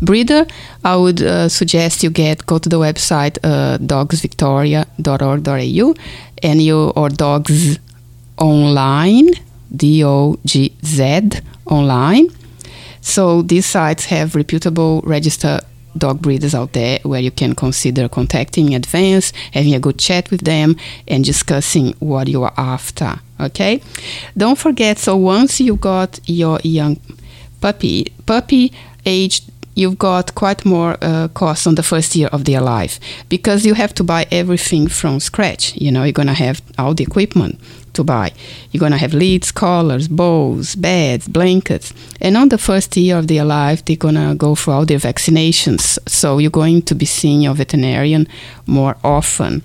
Breeder, 0.00 0.46
I 0.84 0.96
would 0.96 1.20
uh, 1.22 1.48
suggest 1.48 2.02
you 2.02 2.10
get 2.10 2.44
go 2.46 2.58
to 2.58 2.68
the 2.68 2.78
website 2.78 3.38
uh, 3.42 3.78
dogsvictoria.org.au 3.78 5.94
and 6.42 6.62
you 6.62 6.90
or 6.90 7.08
dogs 7.08 7.78
online 8.38 9.30
D 9.74 10.04
O 10.04 10.38
G 10.44 10.72
Z 10.84 11.30
online. 11.66 12.28
So 13.00 13.42
these 13.42 13.66
sites 13.66 14.04
have 14.06 14.34
reputable 14.34 15.02
registered 15.04 15.60
dog 15.96 16.20
breeders 16.20 16.54
out 16.54 16.72
there 16.72 16.98
where 17.02 17.20
you 17.20 17.30
can 17.30 17.54
consider 17.54 18.08
contacting 18.08 18.68
in 18.68 18.74
advance, 18.74 19.32
having 19.52 19.74
a 19.74 19.80
good 19.80 19.98
chat 19.98 20.30
with 20.30 20.42
them, 20.42 20.76
and 21.06 21.24
discussing 21.24 21.94
what 21.98 22.28
you 22.28 22.42
are 22.42 22.54
after. 22.56 23.20
Okay? 23.40 23.80
Don't 24.36 24.58
forget, 24.58 24.98
so 24.98 25.16
once 25.16 25.60
you 25.60 25.76
got 25.76 26.20
your 26.26 26.60
young 26.62 27.00
puppy 27.60 28.06
puppy 28.26 28.72
age 29.04 29.42
you've 29.74 29.98
got 29.98 30.34
quite 30.34 30.64
more 30.64 30.96
uh, 31.02 31.28
costs 31.28 31.66
on 31.66 31.76
the 31.76 31.82
first 31.82 32.16
year 32.16 32.28
of 32.28 32.44
their 32.44 32.60
life 32.60 32.98
because 33.28 33.64
you 33.64 33.74
have 33.74 33.94
to 33.94 34.04
buy 34.04 34.26
everything 34.30 34.88
from 34.88 35.20
scratch 35.20 35.74
you 35.76 35.90
know 35.90 36.02
you're 36.02 36.12
going 36.12 36.28
to 36.28 36.34
have 36.34 36.60
all 36.78 36.94
the 36.94 37.04
equipment 37.04 37.58
to 37.98 38.04
buy 38.04 38.32
you're 38.70 38.80
going 38.80 38.92
to 38.92 39.04
have 39.04 39.14
leads 39.14 39.50
collars 39.52 40.06
bowls 40.08 40.74
beds 40.76 41.26
blankets 41.28 41.92
and 42.20 42.36
on 42.36 42.48
the 42.48 42.58
first 42.58 42.96
year 42.96 43.18
of 43.18 43.26
their 43.26 43.44
life 43.44 43.84
they're 43.84 44.04
going 44.06 44.14
to 44.14 44.34
go 44.36 44.54
for 44.54 44.72
all 44.72 44.86
their 44.86 44.98
vaccinations 45.10 45.98
so 46.06 46.38
you're 46.38 46.58
going 46.62 46.80
to 46.80 46.94
be 46.94 47.06
seeing 47.06 47.40
your 47.40 47.54
veterinarian 47.54 48.26
more 48.66 48.96
often 49.02 49.62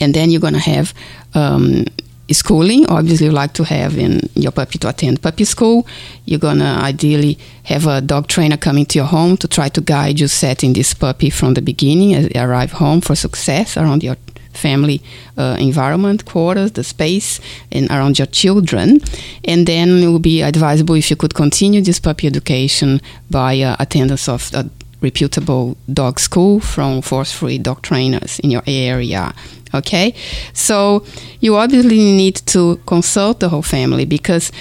and 0.00 0.14
then 0.14 0.30
you're 0.30 0.40
going 0.40 0.60
to 0.62 0.70
have 0.74 0.92
um, 1.34 1.84
schooling. 2.30 2.86
Obviously, 2.88 3.26
you 3.26 3.32
like 3.32 3.52
to 3.54 3.64
have 3.64 3.98
in 3.98 4.28
your 4.34 4.52
puppy 4.52 4.78
to 4.78 4.88
attend 4.88 5.22
puppy 5.22 5.44
school. 5.44 5.86
You're 6.24 6.38
gonna 6.38 6.78
ideally 6.82 7.38
have 7.64 7.86
a 7.86 8.00
dog 8.00 8.28
trainer 8.28 8.56
coming 8.56 8.86
to 8.86 8.98
your 8.98 9.06
home 9.06 9.36
to 9.38 9.48
try 9.48 9.68
to 9.70 9.80
guide 9.80 10.20
you 10.20 10.28
setting 10.28 10.72
this 10.72 10.94
puppy 10.94 11.30
from 11.30 11.54
the 11.54 11.62
beginning 11.62 12.36
arrive 12.36 12.72
home 12.72 13.00
for 13.00 13.14
success 13.14 13.76
around 13.76 14.02
your 14.02 14.16
family 14.66 14.98
uh, 15.36 15.56
environment, 15.58 16.24
quarters, 16.24 16.72
the 16.72 16.84
space, 16.84 17.40
and 17.70 17.84
around 17.90 18.18
your 18.18 18.30
children. 18.40 19.00
And 19.44 19.66
then 19.66 19.88
it 20.04 20.08
would 20.12 20.22
be 20.34 20.42
advisable 20.42 20.94
if 20.94 21.10
you 21.10 21.16
could 21.16 21.34
continue 21.34 21.82
this 21.82 22.00
puppy 22.00 22.26
education 22.26 23.00
by 23.30 23.60
uh, 23.60 23.76
attendance 23.78 24.28
of 24.28 24.50
a 24.54 24.64
reputable 25.02 25.76
dog 25.92 26.20
school 26.20 26.60
from 26.60 27.02
force-free 27.02 27.58
dog 27.58 27.82
trainers 27.82 28.38
in 28.38 28.50
your 28.50 28.62
area 28.66 29.34
okay 29.74 30.14
so 30.52 31.04
you 31.40 31.56
obviously 31.56 31.98
need 31.98 32.36
to 32.46 32.76
consult 32.86 33.40
the 33.40 33.48
whole 33.48 33.62
family 33.62 34.04
because 34.04 34.52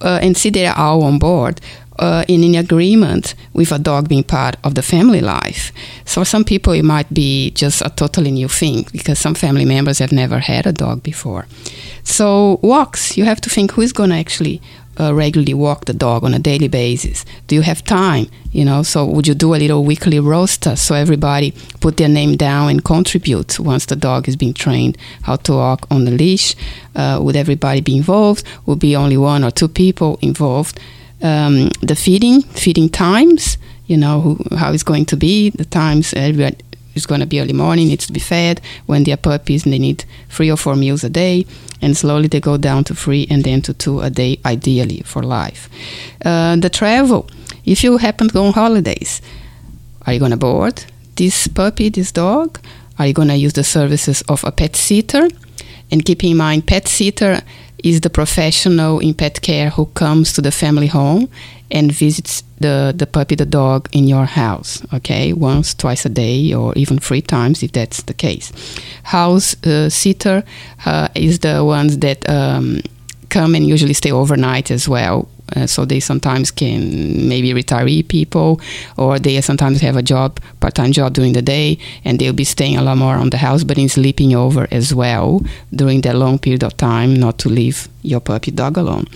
uh, 0.00 0.20
and 0.22 0.36
see 0.36 0.50
they're 0.50 0.76
all 0.76 1.02
on 1.02 1.18
board 1.18 1.60
uh, 1.98 2.24
in 2.28 2.44
an 2.44 2.54
agreement 2.54 3.34
with 3.52 3.72
a 3.72 3.78
dog 3.78 4.08
being 4.08 4.24
part 4.24 4.56
of 4.64 4.74
the 4.74 4.82
family 4.82 5.20
life. 5.20 5.72
So, 6.04 6.20
for 6.20 6.24
some 6.24 6.44
people, 6.44 6.72
it 6.72 6.84
might 6.84 7.12
be 7.12 7.50
just 7.50 7.82
a 7.82 7.90
totally 7.90 8.30
new 8.30 8.48
thing 8.48 8.86
because 8.92 9.18
some 9.18 9.34
family 9.34 9.64
members 9.64 9.98
have 9.98 10.12
never 10.12 10.38
had 10.38 10.66
a 10.66 10.72
dog 10.72 11.02
before. 11.02 11.46
So, 12.04 12.58
walks, 12.62 13.16
you 13.16 13.24
have 13.24 13.40
to 13.42 13.50
think 13.50 13.72
who's 13.72 13.92
going 13.92 14.10
to 14.10 14.16
actually 14.16 14.60
uh, 15.00 15.14
regularly 15.14 15.54
walk 15.54 15.84
the 15.84 15.94
dog 15.94 16.24
on 16.24 16.34
a 16.34 16.38
daily 16.38 16.68
basis? 16.68 17.24
Do 17.46 17.54
you 17.54 17.62
have 17.62 17.84
time? 17.84 18.26
You 18.52 18.64
know, 18.64 18.82
so 18.82 19.04
would 19.04 19.26
you 19.26 19.34
do 19.34 19.54
a 19.54 19.56
little 19.56 19.84
weekly 19.84 20.18
roster 20.18 20.74
so 20.76 20.94
everybody 20.94 21.52
put 21.80 21.96
their 21.96 22.08
name 22.08 22.36
down 22.36 22.70
and 22.70 22.84
contribute 22.84 23.60
once 23.60 23.86
the 23.86 23.96
dog 23.96 24.28
is 24.28 24.36
being 24.36 24.54
trained 24.54 24.96
how 25.22 25.36
to 25.36 25.52
walk 25.52 25.86
on 25.90 26.04
the 26.04 26.10
leash? 26.10 26.54
Uh, 26.96 27.20
would 27.22 27.36
everybody 27.36 27.80
be 27.80 27.96
involved? 27.96 28.44
Would 28.66 28.80
be 28.80 28.96
only 28.96 29.16
one 29.16 29.44
or 29.44 29.50
two 29.50 29.68
people 29.68 30.18
involved? 30.22 30.80
Um, 31.20 31.70
the 31.80 31.96
feeding, 31.96 32.42
feeding 32.42 32.88
times, 32.88 33.58
you 33.86 33.96
know, 33.96 34.20
who, 34.20 34.56
how 34.56 34.72
it's 34.72 34.84
going 34.84 35.06
to 35.06 35.16
be, 35.16 35.50
the 35.50 35.64
times 35.64 36.14
everybody 36.14 36.58
it's 36.98 37.06
going 37.06 37.20
to 37.20 37.26
be 37.26 37.40
early 37.40 37.52
morning, 37.52 37.88
needs 37.88 38.06
to 38.06 38.12
be 38.12 38.20
fed. 38.20 38.60
When 38.86 39.04
they're 39.04 39.16
puppies, 39.16 39.64
and 39.64 39.72
they 39.72 39.78
need 39.78 40.04
three 40.28 40.50
or 40.50 40.56
four 40.56 40.74
meals 40.76 41.04
a 41.04 41.08
day. 41.08 41.46
And 41.80 41.96
slowly 41.96 42.26
they 42.26 42.40
go 42.40 42.56
down 42.56 42.84
to 42.84 42.94
three 42.94 43.26
and 43.30 43.44
then 43.44 43.62
to 43.62 43.72
two 43.72 44.00
a 44.00 44.10
day, 44.10 44.40
ideally, 44.44 45.02
for 45.04 45.22
life. 45.22 45.68
Uh, 46.24 46.56
the 46.56 46.68
travel, 46.68 47.28
if 47.64 47.84
you 47.84 47.98
happen 47.98 48.28
to 48.28 48.34
go 48.34 48.44
on 48.46 48.52
holidays, 48.52 49.22
are 50.06 50.12
you 50.12 50.18
going 50.18 50.32
to 50.32 50.36
board 50.36 50.84
this 51.14 51.46
puppy, 51.46 51.88
this 51.88 52.10
dog? 52.12 52.58
Are 52.98 53.06
you 53.06 53.12
going 53.12 53.28
to 53.28 53.36
use 53.36 53.52
the 53.52 53.64
services 53.64 54.22
of 54.22 54.42
a 54.44 54.50
pet 54.50 54.74
sitter? 54.74 55.28
And 55.90 56.04
keep 56.04 56.24
in 56.24 56.36
mind, 56.36 56.66
pet 56.66 56.88
sitter 56.88 57.40
is 57.84 58.00
the 58.00 58.10
professional 58.10 58.98
in 58.98 59.14
pet 59.14 59.40
care 59.42 59.70
who 59.70 59.86
comes 59.86 60.32
to 60.32 60.42
the 60.42 60.50
family 60.50 60.86
home 60.86 61.28
and 61.70 61.92
visits 61.92 62.42
the, 62.60 62.92
the 62.96 63.06
puppy, 63.06 63.34
the 63.34 63.46
dog 63.46 63.88
in 63.92 64.08
your 64.08 64.24
house, 64.24 64.82
okay, 64.92 65.32
once, 65.32 65.74
twice 65.74 66.04
a 66.04 66.08
day, 66.08 66.52
or 66.52 66.72
even 66.76 66.98
three 66.98 67.22
times 67.22 67.62
if 67.62 67.72
that's 67.72 68.02
the 68.02 68.14
case. 68.14 68.52
House 69.04 69.54
uh, 69.64 69.88
sitter 69.88 70.42
uh, 70.86 71.08
is 71.14 71.40
the 71.40 71.64
ones 71.64 71.98
that 71.98 72.28
um, 72.28 72.80
come 73.28 73.54
and 73.54 73.66
usually 73.66 73.94
stay 73.94 74.10
overnight 74.10 74.70
as 74.70 74.88
well 74.88 75.28
Uh, 75.56 75.66
so 75.66 75.84
they 75.84 76.00
sometimes 76.00 76.50
can 76.50 77.28
maybe 77.28 77.52
retiree 77.52 78.06
people, 78.06 78.60
or 78.96 79.18
they 79.18 79.40
sometimes 79.40 79.80
have 79.80 79.96
a 79.96 80.02
job, 80.02 80.40
part-time 80.60 80.92
job 80.92 81.12
during 81.14 81.32
the 81.32 81.42
day, 81.42 81.78
and 82.04 82.18
they'll 82.18 82.32
be 82.32 82.44
staying 82.44 82.76
a 82.76 82.82
lot 82.82 82.96
more 82.96 83.14
on 83.14 83.30
the 83.30 83.38
house, 83.38 83.64
but 83.64 83.78
in 83.78 83.88
sleeping 83.88 84.34
over 84.34 84.66
as 84.70 84.94
well 84.94 85.42
during 85.74 86.02
that 86.02 86.14
long 86.14 86.38
period 86.38 86.62
of 86.62 86.76
time, 86.76 87.14
not 87.14 87.38
to 87.38 87.48
leave 87.48 87.88
your 88.02 88.20
puppy 88.20 88.50
dog 88.50 88.76
alone. 88.76 89.06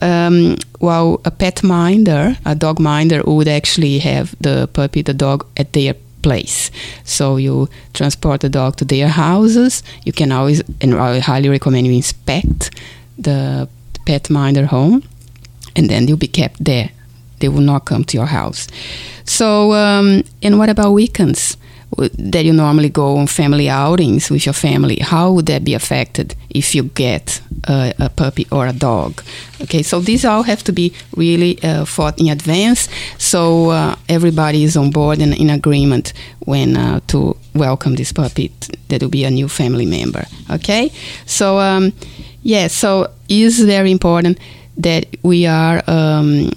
Um, 0.00 0.56
while 0.78 1.20
a 1.24 1.30
pet 1.30 1.62
minder, 1.62 2.36
a 2.44 2.54
dog 2.54 2.78
minder, 2.78 3.22
would 3.24 3.48
actually 3.48 3.98
have 3.98 4.34
the 4.40 4.68
puppy, 4.72 5.02
the 5.02 5.14
dog 5.14 5.46
at 5.56 5.72
their 5.72 5.94
place. 6.22 6.70
So 7.04 7.36
you 7.36 7.68
transport 7.94 8.40
the 8.40 8.48
dog 8.48 8.76
to 8.76 8.84
their 8.84 9.08
houses. 9.08 9.82
You 10.04 10.12
can 10.12 10.32
always, 10.32 10.62
and 10.80 10.94
I 10.94 11.20
highly 11.20 11.48
recommend 11.48 11.86
you 11.86 11.92
inspect 11.92 12.70
the 13.18 13.68
pet 14.06 14.30
minder 14.30 14.66
home, 14.66 15.02
and 15.76 15.88
then 15.88 16.06
they'll 16.06 16.16
be 16.16 16.28
kept 16.28 16.64
there. 16.64 16.90
They 17.40 17.48
will 17.48 17.60
not 17.60 17.84
come 17.84 18.04
to 18.04 18.16
your 18.16 18.26
house. 18.26 18.66
So, 19.24 19.72
um, 19.72 20.24
and 20.42 20.58
what 20.58 20.68
about 20.68 20.92
weekends? 20.92 21.56
that 21.96 22.44
you 22.44 22.52
normally 22.52 22.90
go 22.90 23.16
on 23.16 23.26
family 23.26 23.68
outings 23.68 24.30
with 24.30 24.44
your 24.46 24.52
family, 24.52 24.96
how 25.00 25.32
would 25.32 25.46
that 25.46 25.64
be 25.64 25.74
affected 25.74 26.34
if 26.50 26.74
you 26.74 26.84
get 26.84 27.40
a, 27.66 27.92
a 27.98 28.08
puppy 28.10 28.46
or 28.52 28.66
a 28.66 28.72
dog? 28.72 29.22
Okay, 29.62 29.82
so 29.82 30.00
these 30.00 30.24
all 30.24 30.42
have 30.42 30.62
to 30.64 30.72
be 30.72 30.92
really 31.16 31.60
uh, 31.62 31.84
thought 31.84 32.20
in 32.20 32.28
advance, 32.28 32.88
so 33.16 33.70
uh, 33.70 33.96
everybody 34.08 34.64
is 34.64 34.76
on 34.76 34.90
board 34.90 35.20
and 35.20 35.34
in 35.34 35.50
agreement 35.50 36.12
when 36.40 36.76
uh, 36.76 37.00
to 37.08 37.36
welcome 37.54 37.96
this 37.96 38.12
puppy 38.12 38.52
that 38.88 39.02
will 39.02 39.10
be 39.10 39.24
a 39.24 39.30
new 39.30 39.48
family 39.48 39.86
member. 39.86 40.24
Okay, 40.50 40.92
so 41.26 41.58
um, 41.58 41.92
yeah, 42.42 42.68
so 42.68 43.10
is 43.28 43.64
very 43.64 43.90
important 43.90 44.38
that 44.78 45.06
we 45.22 45.46
are. 45.46 45.82
Um, 45.86 46.50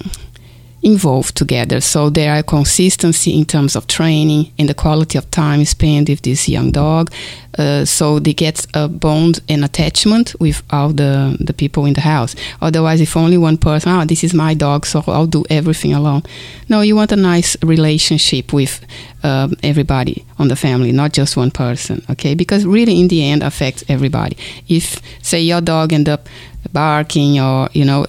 involved 0.83 1.35
together. 1.35 1.79
So 1.79 2.09
there 2.09 2.33
are 2.33 2.43
consistency 2.43 3.37
in 3.37 3.45
terms 3.45 3.75
of 3.75 3.87
training 3.87 4.51
and 4.57 4.67
the 4.67 4.73
quality 4.73 5.17
of 5.17 5.29
time 5.31 5.63
spent 5.65 6.09
with 6.09 6.21
this 6.23 6.49
young 6.49 6.71
dog. 6.71 7.11
Uh, 7.57 7.85
so 7.85 8.17
they 8.17 8.33
get 8.33 8.65
a 8.73 8.87
bond 8.87 9.41
and 9.49 9.63
attachment 9.63 10.33
with 10.39 10.63
all 10.71 10.89
the, 10.89 11.37
the 11.39 11.53
people 11.53 11.85
in 11.85 11.93
the 11.93 12.01
house. 12.01 12.35
Otherwise, 12.61 13.01
if 13.01 13.15
only 13.17 13.37
one 13.37 13.57
person, 13.57 13.91
oh, 13.91 14.05
this 14.05 14.23
is 14.23 14.33
my 14.33 14.53
dog, 14.53 14.85
so 14.85 15.03
I'll 15.07 15.27
do 15.27 15.43
everything 15.49 15.93
alone. 15.93 16.23
No, 16.69 16.81
you 16.81 16.95
want 16.95 17.11
a 17.11 17.17
nice 17.17 17.61
relationship 17.61 18.53
with 18.53 18.79
um, 19.23 19.53
everybody 19.63 20.25
on 20.39 20.47
the 20.47 20.55
family, 20.55 20.91
not 20.91 21.11
just 21.11 21.37
one 21.37 21.51
person, 21.51 22.03
okay? 22.09 22.33
Because 22.33 22.65
really, 22.65 22.99
in 22.99 23.09
the 23.09 23.23
end, 23.23 23.43
affects 23.43 23.83
everybody. 23.89 24.37
If, 24.67 25.01
say, 25.21 25.41
your 25.41 25.61
dog 25.61 25.93
end 25.93 26.07
up 26.07 26.27
barking 26.73 27.39
or, 27.39 27.69
you 27.73 27.85
know, 27.85 28.05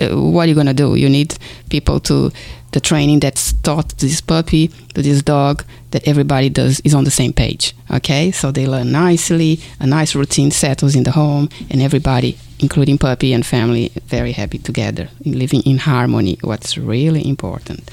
uh, 0.00 0.08
what 0.16 0.46
are 0.46 0.48
you 0.48 0.54
to 0.66 0.74
do? 0.74 0.94
You 0.94 1.08
need 1.08 1.36
people 1.68 2.00
to 2.00 2.30
the 2.72 2.80
training 2.80 3.20
that's 3.20 3.52
taught 3.62 3.90
to 3.90 4.06
this 4.06 4.20
puppy, 4.20 4.68
to 4.94 5.02
this 5.02 5.22
dog, 5.22 5.64
that 5.90 6.06
everybody 6.08 6.48
does 6.48 6.80
is 6.80 6.94
on 6.94 7.04
the 7.04 7.10
same 7.10 7.32
page. 7.32 7.74
Okay, 7.90 8.30
so 8.30 8.50
they 8.50 8.66
learn 8.66 8.90
nicely, 8.90 9.60
a 9.78 9.86
nice 9.86 10.14
routine 10.14 10.50
settles 10.50 10.96
in 10.96 11.02
the 11.02 11.10
home, 11.12 11.48
and 11.70 11.82
everybody, 11.82 12.38
including 12.62 12.96
puppy 12.96 13.32
and 13.32 13.44
family, 13.44 13.92
very 14.06 14.32
happy 14.32 14.58
together, 14.58 15.08
living 15.24 15.62
in 15.62 15.78
harmony. 15.78 16.38
What's 16.40 16.78
really 16.78 17.28
important. 17.28 17.90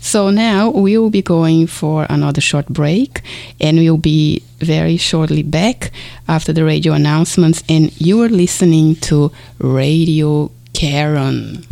So 0.00 0.30
now 0.30 0.70
we 0.70 0.98
will 0.98 1.10
be 1.10 1.22
going 1.22 1.68
for 1.68 2.06
another 2.10 2.40
short 2.40 2.66
break, 2.66 3.22
and 3.60 3.78
we'll 3.78 3.96
be 3.96 4.42
very 4.58 4.96
shortly 4.96 5.42
back 5.42 5.92
after 6.26 6.52
the 6.52 6.64
radio 6.64 6.92
announcements. 6.92 7.62
And 7.68 7.98
you 8.00 8.22
are 8.22 8.28
listening 8.28 8.96
to 8.96 9.30
Radio 9.58 10.50
Karen. 10.72 11.64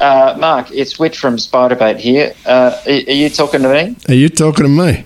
Uh, 0.00 0.36
Mark, 0.38 0.70
it's 0.70 0.98
Whit 0.98 1.14
from 1.14 1.36
Spiderbait 1.36 1.98
here. 1.98 2.34
Uh, 2.46 2.80
are, 2.86 2.92
are, 2.92 3.18
you 3.22 3.28
talking 3.28 3.62
to 3.62 3.68
me? 3.68 3.96
Are 4.08 4.14
you 4.14 4.28
talking 4.28 4.64
to 4.64 4.70
me? 4.70 5.04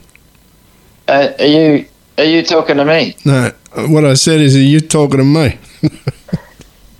Uh, 1.08 1.32
are 1.38 1.44
you 1.44 1.86
Are 2.18 2.24
you 2.24 2.42
talking 2.42 2.76
to 2.76 2.84
me? 2.84 3.16
No. 3.24 3.52
What 3.74 4.04
I 4.04 4.14
said 4.14 4.40
is, 4.40 4.54
are 4.54 4.60
you 4.60 4.80
talking 4.80 5.18
to 5.18 5.24
me? 5.24 5.58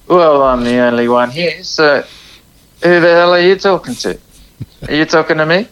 Well, 0.09 0.43
I'm 0.43 0.65
the 0.65 0.79
only 0.79 1.09
one 1.09 1.31
here. 1.31 1.63
So, 1.63 2.05
who 2.83 3.01
the 3.01 3.13
hell 3.13 3.33
are 3.35 3.41
you 3.41 3.57
talking 3.57 3.95
to? 3.95 4.19
Are 4.89 4.95
you 4.95 5.05
talking 5.05 5.39
to 5.39 5.47
me? 5.47 5.69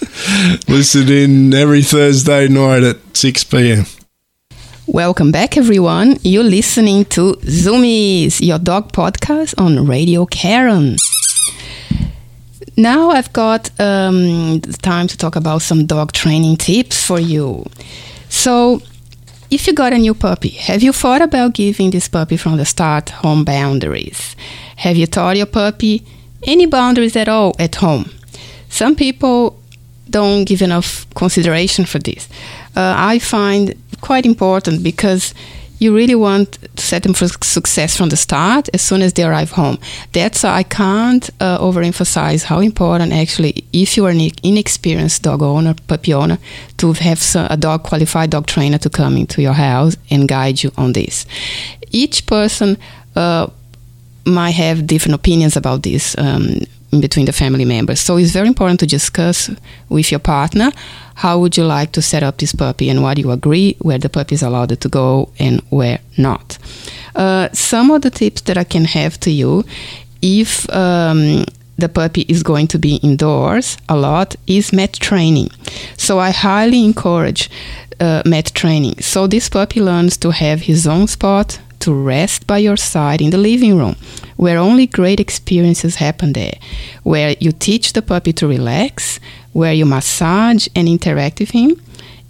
Listen 0.68 1.08
in 1.08 1.54
every 1.54 1.82
Thursday 1.82 2.48
night 2.48 2.82
at 2.82 3.16
six 3.16 3.44
p.m. 3.44 3.84
Welcome 4.86 5.30
back, 5.32 5.56
everyone. 5.56 6.16
You're 6.22 6.44
listening 6.44 7.04
to 7.06 7.34
Zoomies, 7.42 8.40
your 8.40 8.58
dog 8.58 8.92
podcast 8.92 9.54
on 9.58 9.86
Radio 9.86 10.24
Karen. 10.26 10.96
Now 12.76 13.10
I've 13.10 13.32
got 13.32 13.70
um, 13.80 14.60
time 14.82 15.08
to 15.08 15.16
talk 15.16 15.36
about 15.36 15.62
some 15.62 15.84
dog 15.86 16.12
training 16.12 16.56
tips 16.56 17.04
for 17.04 17.18
you. 17.18 17.66
So, 18.28 18.80
if 19.50 19.66
you 19.66 19.72
got 19.72 19.92
a 19.92 19.98
new 19.98 20.14
puppy, 20.14 20.50
have 20.50 20.82
you 20.82 20.92
thought 20.92 21.22
about 21.22 21.54
giving 21.54 21.90
this 21.90 22.08
puppy 22.08 22.36
from 22.36 22.56
the 22.56 22.64
start 22.64 23.08
home 23.10 23.44
boundaries? 23.44 24.36
Have 24.76 24.96
you 24.96 25.06
taught 25.06 25.36
your 25.36 25.46
puppy 25.46 26.04
any 26.42 26.66
boundaries 26.66 27.16
at 27.16 27.28
all 27.28 27.54
at 27.58 27.76
home? 27.76 28.10
Some 28.68 28.94
people 28.94 29.58
don't 30.10 30.44
give 30.44 30.62
enough 30.62 31.06
consideration 31.14 31.84
for 31.84 31.98
this. 31.98 32.28
Uh, 32.76 32.94
I 32.96 33.18
find 33.18 33.74
quite 34.00 34.26
important 34.26 34.82
because 34.82 35.34
you 35.78 35.94
really 35.94 36.14
want 36.14 36.58
to 36.76 36.82
set 36.82 37.02
them 37.02 37.14
for 37.14 37.28
success 37.28 37.96
from 37.96 38.08
the 38.08 38.16
start 38.16 38.68
as 38.74 38.82
soon 38.82 39.02
as 39.02 39.12
they 39.12 39.24
arrive 39.24 39.52
home. 39.52 39.78
That's 40.12 40.42
why 40.42 40.50
I 40.50 40.62
can't 40.62 41.30
uh, 41.40 41.58
overemphasize 41.58 42.44
how 42.44 42.60
important 42.60 43.12
actually, 43.12 43.64
if 43.72 43.96
you 43.96 44.06
are 44.06 44.10
an 44.10 44.30
inexperienced 44.42 45.22
dog 45.22 45.42
owner, 45.42 45.74
puppy 45.86 46.14
owner, 46.14 46.38
to 46.78 46.92
have 46.92 47.22
a 47.50 47.56
dog 47.56 47.82
qualified 47.82 48.30
dog 48.30 48.46
trainer 48.46 48.78
to 48.78 48.90
come 48.90 49.16
into 49.16 49.42
your 49.42 49.54
house 49.54 49.96
and 50.10 50.28
guide 50.28 50.62
you 50.62 50.72
on 50.76 50.92
this. 50.92 51.26
Each 51.90 52.26
person 52.26 52.76
uh, 53.16 53.48
might 54.24 54.50
have 54.50 54.86
different 54.86 55.14
opinions 55.14 55.56
about 55.56 55.82
this. 55.82 56.16
Um, 56.18 56.60
between 56.90 57.26
the 57.26 57.32
family 57.32 57.64
members. 57.64 58.00
So 58.00 58.16
it's 58.16 58.32
very 58.32 58.48
important 58.48 58.80
to 58.80 58.86
discuss 58.86 59.50
with 59.88 60.10
your 60.10 60.20
partner 60.20 60.72
how 61.16 61.38
would 61.40 61.56
you 61.56 61.64
like 61.64 61.92
to 61.92 62.02
set 62.02 62.22
up 62.22 62.38
this 62.38 62.52
puppy 62.52 62.88
and 62.88 63.02
what 63.02 63.18
you 63.18 63.30
agree 63.30 63.76
where 63.80 63.98
the 63.98 64.08
puppy 64.08 64.34
is 64.34 64.42
allowed 64.42 64.80
to 64.80 64.88
go 64.88 65.30
and 65.38 65.60
where 65.70 65.98
not. 66.16 66.58
Uh, 67.14 67.48
some 67.52 67.90
of 67.90 68.02
the 68.02 68.10
tips 68.10 68.42
that 68.42 68.56
I 68.56 68.64
can 68.64 68.84
have 68.84 69.18
to 69.20 69.30
you 69.30 69.64
if 70.22 70.68
um, 70.70 71.44
the 71.76 71.88
puppy 71.88 72.22
is 72.22 72.42
going 72.42 72.66
to 72.68 72.78
be 72.78 72.96
indoors 72.96 73.76
a 73.88 73.96
lot 73.96 74.36
is 74.46 74.72
mat 74.72 74.92
training. 74.94 75.50
So 75.96 76.18
I 76.18 76.30
highly 76.30 76.84
encourage 76.84 77.50
uh, 78.00 78.22
mat 78.24 78.52
training. 78.54 79.00
So 79.00 79.26
this 79.26 79.48
puppy 79.48 79.80
learns 79.80 80.16
to 80.18 80.30
have 80.30 80.62
his 80.62 80.86
own 80.86 81.06
spot 81.06 81.60
to 81.80 81.92
rest 81.92 82.46
by 82.46 82.58
your 82.58 82.76
side 82.76 83.20
in 83.20 83.30
the 83.30 83.38
living 83.38 83.76
room, 83.76 83.96
where 84.36 84.58
only 84.58 84.86
great 84.86 85.20
experiences 85.20 85.96
happen 85.96 86.32
there, 86.32 86.58
where 87.02 87.36
you 87.40 87.52
teach 87.52 87.92
the 87.92 88.02
puppy 88.02 88.32
to 88.34 88.48
relax, 88.48 89.20
where 89.52 89.72
you 89.72 89.86
massage 89.86 90.68
and 90.74 90.88
interact 90.88 91.40
with 91.40 91.50
him, 91.50 91.80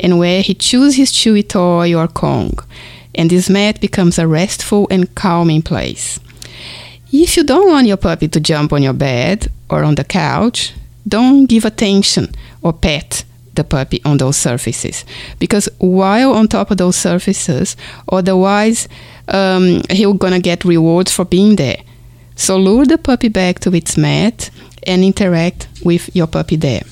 and 0.00 0.18
where 0.18 0.42
he 0.42 0.54
chews 0.54 0.96
his 0.96 1.12
chewy 1.12 1.46
toy 1.46 1.94
or 1.94 2.08
Kong. 2.08 2.58
And 3.14 3.30
this 3.30 3.50
mat 3.50 3.80
becomes 3.80 4.18
a 4.18 4.26
restful 4.26 4.86
and 4.90 5.12
calming 5.14 5.62
place. 5.62 6.20
If 7.12 7.36
you 7.36 7.44
don't 7.44 7.68
want 7.68 7.86
your 7.86 7.96
puppy 7.96 8.28
to 8.28 8.40
jump 8.40 8.72
on 8.72 8.82
your 8.82 8.92
bed 8.92 9.48
or 9.70 9.82
on 9.82 9.94
the 9.94 10.04
couch, 10.04 10.74
don't 11.06 11.46
give 11.46 11.64
attention 11.64 12.34
or 12.62 12.72
pet 12.72 13.24
the 13.58 13.64
puppy 13.64 14.00
on 14.04 14.16
those 14.16 14.36
surfaces 14.36 15.04
because 15.38 15.68
while 15.78 16.32
on 16.32 16.48
top 16.48 16.70
of 16.70 16.78
those 16.78 16.96
surfaces 16.96 17.76
otherwise 18.10 18.88
um, 19.28 19.82
he's 19.90 20.06
gonna 20.18 20.40
get 20.40 20.64
rewards 20.64 21.12
for 21.12 21.24
being 21.24 21.56
there. 21.56 21.78
So 22.36 22.56
lure 22.56 22.86
the 22.86 22.98
puppy 22.98 23.28
back 23.28 23.58
to 23.60 23.74
its 23.74 23.96
mat 23.96 24.50
and 24.86 25.04
interact 25.04 25.68
with 25.84 26.14
your 26.14 26.26
puppy 26.26 26.56
there. 26.56 26.82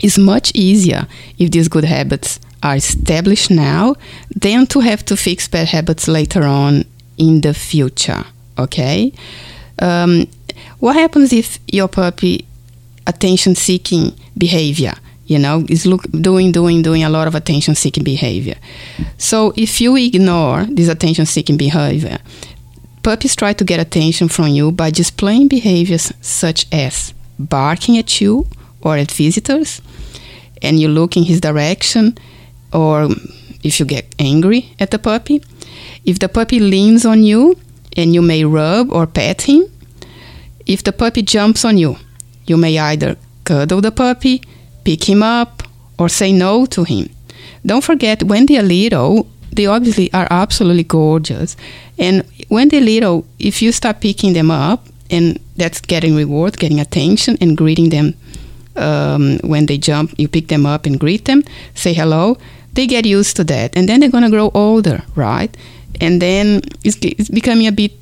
It's 0.00 0.18
much 0.18 0.52
easier 0.54 1.06
if 1.38 1.50
these 1.50 1.68
good 1.68 1.84
habits 1.84 2.38
are 2.62 2.76
established 2.76 3.50
now 3.50 3.96
than 4.34 4.66
to 4.66 4.80
have 4.80 5.04
to 5.06 5.16
fix 5.16 5.48
bad 5.48 5.68
habits 5.68 6.06
later 6.08 6.44
on 6.44 6.84
in 7.16 7.40
the 7.40 7.54
future. 7.54 8.24
Okay? 8.58 9.12
Um, 9.78 10.28
what 10.78 10.96
happens 10.96 11.32
if 11.32 11.58
your 11.68 11.88
puppy 11.88 12.46
attention 13.06 13.54
seeking 13.54 14.12
behavior 14.36 14.94
you 15.26 15.38
know 15.38 15.64
is 15.68 15.86
look 15.86 16.02
doing 16.10 16.52
doing 16.52 16.82
doing 16.82 17.04
a 17.04 17.10
lot 17.10 17.26
of 17.26 17.34
attention 17.34 17.74
seeking 17.74 18.04
behavior. 18.04 18.56
So 19.18 19.52
if 19.56 19.80
you 19.80 19.96
ignore 19.96 20.64
this 20.64 20.88
attention 20.88 21.26
seeking 21.26 21.56
behavior 21.56 22.18
puppies 23.02 23.36
try 23.36 23.52
to 23.52 23.64
get 23.64 23.78
attention 23.78 24.28
from 24.28 24.48
you 24.48 24.72
by 24.72 24.90
displaying 24.90 25.46
behaviors 25.46 26.12
such 26.20 26.66
as 26.72 27.14
barking 27.38 27.96
at 27.96 28.20
you 28.20 28.44
or 28.80 28.96
at 28.96 29.12
visitors 29.12 29.80
and 30.60 30.80
you 30.80 30.88
look 30.88 31.16
in 31.16 31.22
his 31.22 31.40
direction 31.40 32.18
or 32.72 33.08
if 33.62 33.78
you 33.78 33.86
get 33.86 34.12
angry 34.18 34.74
at 34.80 34.90
the 34.90 34.98
puppy. 34.98 35.40
If 36.04 36.18
the 36.18 36.28
puppy 36.28 36.58
leans 36.58 37.06
on 37.06 37.22
you 37.22 37.56
and 37.96 38.12
you 38.12 38.22
may 38.22 38.44
rub 38.44 38.90
or 38.90 39.06
pet 39.06 39.42
him 39.42 39.70
if 40.66 40.82
the 40.82 40.92
puppy 40.92 41.22
jumps 41.22 41.64
on 41.64 41.78
you, 41.78 41.96
you 42.46 42.56
may 42.56 42.76
either 42.76 43.16
cuddle 43.44 43.80
the 43.80 43.92
puppy, 43.92 44.42
pick 44.86 45.08
him 45.08 45.22
up, 45.22 45.52
or 45.98 46.08
say 46.08 46.32
no 46.32 46.64
to 46.66 46.84
him. 46.84 47.08
Don't 47.64 47.82
forget, 47.82 48.22
when 48.22 48.46
they're 48.46 48.62
little, 48.62 49.26
they 49.52 49.66
obviously 49.66 50.08
are 50.12 50.28
absolutely 50.30 50.84
gorgeous. 50.84 51.56
And 51.98 52.24
when 52.48 52.68
they're 52.68 52.88
little, 52.94 53.26
if 53.38 53.60
you 53.62 53.72
start 53.72 54.00
picking 54.00 54.32
them 54.32 54.50
up, 54.50 54.86
and 55.10 55.40
that's 55.56 55.80
getting 55.80 56.14
reward, 56.14 56.58
getting 56.58 56.80
attention, 56.80 57.36
and 57.40 57.56
greeting 57.56 57.88
them 57.90 58.14
um, 58.76 59.38
when 59.42 59.66
they 59.66 59.78
jump, 59.78 60.14
you 60.18 60.28
pick 60.28 60.46
them 60.48 60.64
up 60.66 60.86
and 60.86 61.00
greet 61.00 61.24
them, 61.24 61.42
say 61.74 61.92
hello, 61.92 62.36
they 62.74 62.86
get 62.86 63.04
used 63.06 63.34
to 63.36 63.44
that. 63.44 63.76
And 63.76 63.88
then 63.88 64.00
they're 64.00 64.10
going 64.10 64.24
to 64.24 64.30
grow 64.30 64.50
older, 64.54 65.02
right? 65.16 65.56
And 66.00 66.20
then 66.22 66.60
it's, 66.84 66.98
it's 67.02 67.30
becoming 67.30 67.66
a 67.66 67.72
bit 67.72 67.92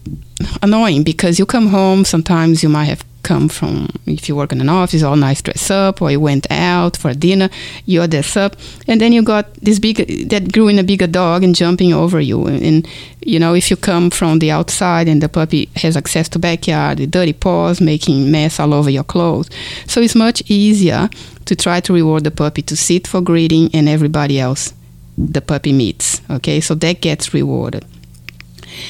annoying 0.63 1.05
because 1.05 1.39
you 1.39 1.47
come 1.47 1.69
home, 1.69 2.05
sometimes 2.05 2.63
you 2.63 2.69
might 2.69 2.87
have 2.87 3.05
come 3.25 3.49
from 3.49 3.89
if 4.07 4.29
you 4.29 4.37
work 4.37 4.53
in 4.53 4.61
an 4.61 4.69
office 4.69 5.03
all 5.03 5.17
nice 5.17 5.43
dress 5.43 5.71
up 5.71 6.01
or 6.03 6.11
you 6.11 6.21
went 6.21 6.47
out 6.51 6.97
for 6.97 7.13
dinner 7.15 7.49
you're 7.87 8.07
dressed 8.07 8.37
up 8.37 8.57
and 8.87 9.01
then 9.01 9.13
you 9.13 9.23
got 9.23 9.53
this 9.55 9.79
big 9.79 9.97
that 10.29 10.53
grew 10.53 10.69
in 10.69 10.79
a 10.79 10.85
bigger 10.85 11.07
dog 11.07 11.43
and 11.43 11.55
jumping 11.55 11.93
over 11.93 12.21
you. 12.21 12.47
And 12.47 12.87
you 13.21 13.39
know 13.39 13.55
if 13.55 13.71
you 13.71 13.77
come 13.77 14.11
from 14.11 14.39
the 14.39 14.51
outside 14.51 15.09
and 15.09 15.23
the 15.23 15.29
puppy 15.29 15.69
has 15.77 15.97
access 15.97 16.29
to 16.31 16.39
backyard 16.39 16.99
the 16.99 17.07
dirty 17.07 17.33
paws 17.33 17.81
making 17.81 18.31
mess 18.31 18.61
all 18.61 18.75
over 18.75 18.91
your 18.91 19.05
clothes. 19.05 19.49
So 19.87 20.01
it's 20.01 20.15
much 20.15 20.43
easier 20.47 21.09
to 21.47 21.57
try 21.57 21.81
to 21.81 21.93
reward 21.93 22.25
the 22.25 22.31
puppy 22.31 22.63
to 22.63 22.77
sit 22.77 23.07
for 23.07 23.21
greeting 23.21 23.71
and 23.75 23.89
everybody 23.89 24.39
else 24.39 24.75
the 25.17 25.41
puppy 25.41 25.73
meets 25.73 26.21
okay? 26.31 26.61
So 26.61 26.75
that 26.77 27.01
gets 27.01 27.33
rewarded. 27.33 27.85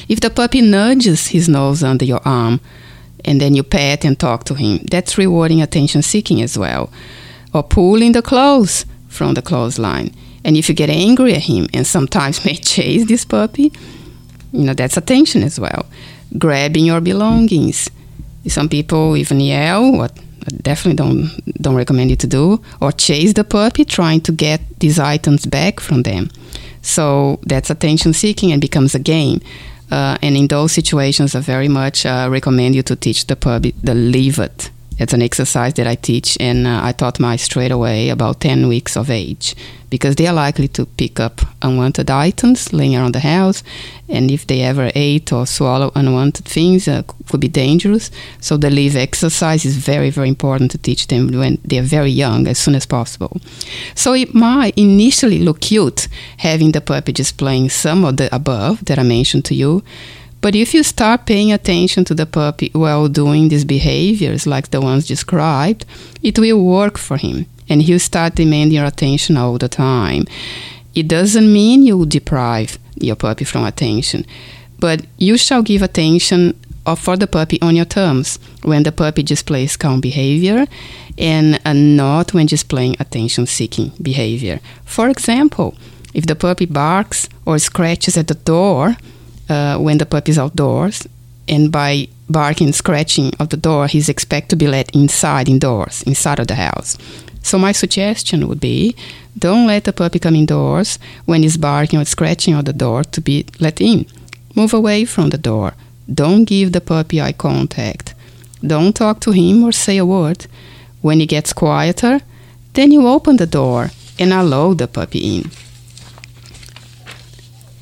If 0.09 0.19
the 0.19 0.29
puppy 0.29 0.61
nudges 0.61 1.27
his 1.27 1.47
nose 1.47 1.83
under 1.83 2.05
your 2.05 2.21
arm 2.25 2.59
and 3.25 3.41
then 3.41 3.55
you 3.55 3.63
pet 3.63 4.05
and 4.05 4.17
talk 4.17 4.45
to 4.45 4.53
him. 4.53 4.79
That's 4.89 5.17
rewarding 5.17 5.61
attention 5.61 6.01
seeking 6.01 6.41
as 6.41 6.57
well. 6.57 6.89
Or 7.53 7.63
pulling 7.63 8.13
the 8.13 8.21
clothes 8.21 8.85
from 9.07 9.33
the 9.33 9.41
clothesline. 9.41 10.11
And 10.43 10.55
if 10.55 10.69
you 10.69 10.75
get 10.75 10.89
angry 10.89 11.33
at 11.33 11.43
him 11.43 11.67
and 11.73 11.85
sometimes 11.85 12.45
may 12.45 12.55
chase 12.55 13.07
this 13.07 13.25
puppy, 13.25 13.73
you 14.51 14.63
know, 14.63 14.73
that's 14.73 14.97
attention 14.97 15.43
as 15.43 15.59
well. 15.59 15.85
Grabbing 16.37 16.85
your 16.85 17.01
belongings. 17.01 17.89
Some 18.47 18.69
people 18.69 19.17
even 19.17 19.39
yell, 19.39 19.91
what 19.91 20.11
I 20.47 20.51
definitely 20.61 20.97
don't 20.97 21.61
don't 21.61 21.75
recommend 21.75 22.11
you 22.11 22.15
to 22.17 22.27
do, 22.27 22.61
or 22.79 22.91
chase 22.91 23.33
the 23.33 23.43
puppy 23.43 23.83
trying 23.83 24.21
to 24.21 24.31
get 24.31 24.61
these 24.79 24.99
items 24.99 25.45
back 25.47 25.79
from 25.79 26.03
them. 26.03 26.29
So 26.83 27.39
that's 27.47 27.71
attention 27.71 28.13
seeking 28.13 28.51
and 28.51 28.61
becomes 28.61 28.93
a 28.93 28.99
game. 28.99 29.41
Uh, 29.91 30.17
and 30.21 30.35
in 30.35 30.47
those 30.47 30.71
situations, 30.71 31.35
I 31.35 31.39
very 31.39 31.67
much 31.67 32.05
uh, 32.05 32.27
recommend 32.29 32.75
you 32.75 32.83
to 32.83 32.95
teach 32.95 33.27
the 33.27 33.35
puppy 33.35 33.73
the 33.83 33.93
leave 33.93 34.39
it. 34.39 34.71
It's 34.97 35.13
an 35.13 35.21
exercise 35.21 35.73
that 35.73 35.87
I 35.87 35.95
teach, 35.95 36.37
and 36.39 36.65
uh, 36.65 36.79
I 36.81 36.93
taught 36.93 37.19
my 37.19 37.35
straight 37.35 37.71
away 37.71 38.09
about 38.09 38.39
10 38.39 38.67
weeks 38.67 38.95
of 38.95 39.09
age 39.09 39.55
because 39.89 40.15
they 40.15 40.27
are 40.27 40.33
likely 40.33 40.67
to 40.69 40.85
pick 40.85 41.19
up 41.19 41.41
unwanted 41.61 42.09
items 42.09 42.73
laying 42.73 42.95
around 42.95 43.13
the 43.13 43.19
house. 43.19 43.63
And 44.07 44.31
if 44.31 44.47
they 44.47 44.61
ever 44.61 44.91
ate 44.95 45.31
or 45.33 45.45
swallow 45.45 45.91
unwanted 45.95 46.45
things, 46.45 46.87
uh, 46.87 47.03
could 47.29 47.39
be 47.39 47.47
dangerous. 47.47 48.09
So 48.39 48.57
the 48.57 48.69
leave 48.69 48.95
exercise 48.95 49.65
is 49.65 49.75
very, 49.75 50.09
very 50.09 50.29
important 50.29 50.71
to 50.71 50.77
teach 50.77 51.07
them 51.07 51.31
when 51.31 51.59
they're 51.63 51.81
very 51.81 52.11
young, 52.11 52.47
as 52.47 52.57
soon 52.57 52.75
as 52.75 52.85
possible. 52.85 53.39
So 53.95 54.13
it 54.13 54.33
might 54.33 54.77
initially 54.77 55.39
look 55.39 55.61
cute 55.61 56.07
having 56.37 56.71
the 56.71 56.81
puppy 56.81 57.13
just 57.13 57.37
playing 57.37 57.69
some 57.69 58.05
of 58.05 58.17
the 58.17 58.33
above 58.33 58.85
that 58.85 58.99
I 58.99 59.03
mentioned 59.03 59.45
to 59.45 59.55
you. 59.55 59.83
But 60.45 60.53
if 60.53 60.75
you 60.75 60.83
start 60.83 61.25
paying 61.25 61.51
attention 61.51 62.05
to 62.05 62.13
the 62.13 62.27
puppy 62.27 62.69
while 62.73 63.07
doing 63.07 63.47
these 63.47 63.65
behaviors, 63.65 64.45
like 64.45 64.69
the 64.69 64.79
ones 64.79 65.07
described, 65.07 65.87
it 66.21 66.37
will 66.37 66.63
work 66.63 66.99
for 66.99 67.17
him 67.17 67.47
and 67.67 67.81
he'll 67.81 67.97
start 67.97 68.35
demanding 68.35 68.75
your 68.75 68.85
attention 68.85 69.37
all 69.37 69.57
the 69.57 69.67
time. 69.67 70.25
It 70.93 71.07
doesn't 71.07 71.51
mean 71.51 71.81
you 71.81 72.05
deprive 72.05 72.77
your 72.93 73.15
puppy 73.15 73.43
from 73.43 73.65
attention, 73.65 74.23
but 74.77 75.07
you 75.17 75.35
shall 75.35 75.63
give 75.63 75.81
attention 75.81 76.53
for 76.95 77.17
the 77.17 77.25
puppy 77.25 77.59
on 77.63 77.75
your 77.75 77.85
terms 77.85 78.37
when 78.61 78.83
the 78.83 78.91
puppy 78.91 79.23
displays 79.23 79.75
calm 79.75 79.99
behavior 79.99 80.67
and 81.17 81.59
not 81.97 82.35
when 82.35 82.45
displaying 82.45 82.95
attention 82.99 83.47
seeking 83.47 83.93
behavior. 83.99 84.59
For 84.83 85.09
example, 85.09 85.73
if 86.13 86.27
the 86.27 86.35
puppy 86.35 86.67
barks 86.67 87.29
or 87.47 87.57
scratches 87.57 88.15
at 88.15 88.27
the 88.27 88.35
door, 88.35 88.95
uh, 89.49 89.77
when 89.77 89.97
the 89.97 90.05
puppy 90.05 90.31
is 90.31 90.39
outdoors, 90.39 91.07
and 91.47 91.71
by 91.71 92.07
barking, 92.29 92.73
scratching 92.73 93.31
of 93.39 93.49
the 93.49 93.57
door, 93.57 93.87
he's 93.87 94.09
expected 94.09 94.49
to 94.49 94.55
be 94.55 94.67
let 94.67 94.93
inside, 94.95 95.47
indoors, 95.47 96.03
inside 96.03 96.39
of 96.39 96.47
the 96.47 96.55
house. 96.55 96.97
So 97.41 97.59
my 97.59 97.71
suggestion 97.71 98.47
would 98.47 98.59
be, 98.59 98.95
don't 99.37 99.67
let 99.67 99.83
the 99.83 99.93
puppy 99.93 100.17
come 100.17 100.35
indoors 100.35 100.97
when 101.25 101.43
he's 101.43 101.57
barking 101.57 101.99
or 101.99 102.05
scratching 102.05 102.55
on 102.55 102.65
the 102.65 102.73
door 102.73 103.03
to 103.03 103.21
be 103.21 103.45
let 103.59 103.79
in. 103.79 104.07
Move 104.55 104.73
away 104.73 105.05
from 105.05 105.29
the 105.29 105.37
door. 105.37 105.73
Don't 106.11 106.45
give 106.45 106.71
the 106.71 106.81
puppy 106.81 107.21
eye 107.21 107.33
contact. 107.33 108.15
Don't 108.65 108.95
talk 108.95 109.19
to 109.21 109.31
him 109.31 109.63
or 109.63 109.71
say 109.71 109.97
a 109.97 110.05
word. 110.05 110.47
When 111.01 111.19
he 111.19 111.27
gets 111.27 111.53
quieter, 111.53 112.21
then 112.73 112.91
you 112.91 113.07
open 113.07 113.37
the 113.37 113.45
door 113.45 113.91
and 114.17 114.33
allow 114.33 114.73
the 114.73 114.87
puppy 114.87 115.37
in. 115.37 115.51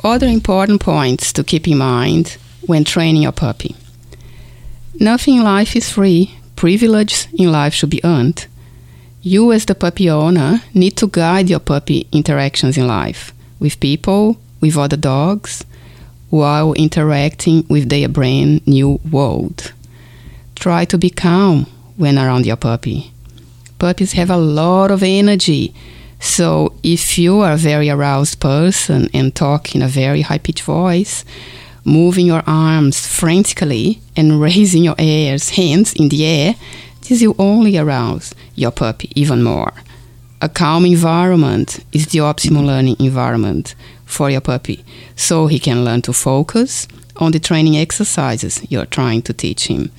Other 0.04 0.28
important 0.28 0.82
points 0.82 1.32
to 1.32 1.44
keep 1.46 1.66
in 1.68 1.78
mind 1.78 2.38
when 2.66 2.84
training 2.84 3.22
your 3.22 3.32
puppy. 3.32 3.76
Nothing 5.00 5.38
in 5.38 5.44
life 5.44 5.76
is 5.76 5.90
free. 5.90 6.38
Privileges 6.58 7.28
in 7.34 7.52
life 7.52 7.74
should 7.74 7.90
be 7.90 8.04
earned. 8.04 8.48
You, 9.22 9.54
as 9.54 9.66
the 9.66 9.76
puppy 9.76 10.10
owner, 10.10 10.62
need 10.74 10.98
to 10.98 11.08
guide 11.08 11.50
your 11.50 11.62
puppy 11.62 12.08
interactions 12.12 12.78
in 12.78 12.86
life 12.86 13.34
with 13.60 13.80
people, 13.80 14.38
with 14.60 14.78
other 14.78 14.98
dogs, 14.98 15.64
while 16.30 16.74
interacting 16.74 17.66
with 17.70 17.88
their 17.88 18.10
brand 18.10 18.68
new 18.68 19.00
world. 19.10 19.72
Try 20.56 20.84
to 20.86 20.98
be 20.98 21.10
calm 21.10 21.66
when 21.96 22.18
around 22.18 22.46
your 22.46 22.58
puppy. 22.58 23.14
Puppies 23.80 24.14
have 24.14 24.30
a 24.30 24.38
lot 24.38 24.92
of 24.92 25.02
energy 25.02 25.74
so 26.24 26.72
if 26.84 27.18
you 27.18 27.42
are 27.42 27.52
a 27.52 27.58
very 27.58 27.90
aroused 27.90 28.40
person 28.40 29.10
and 29.14 29.36
talk 29.36 29.76
in 29.76 29.82
a 29.82 29.90
very 29.90 30.22
high 30.22 30.38
pitched 30.38 30.64
voice, 30.64 31.26
moving 31.84 32.26
your 32.26 32.44
arms 32.48 33.06
frantically 33.06 34.00
and 34.16 34.40
raising 34.48 34.86
your 34.86 34.96
ears, 34.98 35.50
hands 35.50 35.92
in 35.94 36.08
the 36.08 36.26
air, 36.26 36.56
this 37.02 37.22
will 37.22 37.36
only 37.38 37.78
arouse 37.78 38.34
your 38.56 38.72
puppy 38.72 39.12
even 39.16 39.44
more. 39.44 39.74
A 40.42 40.48
calm 40.48 40.86
environment 40.86 41.84
is 41.92 42.08
the 42.08 42.20
optimal 42.20 42.66
learning 42.66 42.96
environment 43.00 43.76
for 44.06 44.30
your 44.30 44.42
puppy, 44.42 44.86
so 45.18 45.48
he 45.48 45.60
can 45.60 45.84
learn 45.84 46.02
to 46.04 46.14
focus 46.14 46.88
on 47.18 47.34
the 47.34 47.40
training 47.40 47.76
exercises 47.76 48.66
you're 48.72 48.86
trying 48.86 49.24
to 49.24 49.34
teach 49.34 49.68
him. 49.68 49.92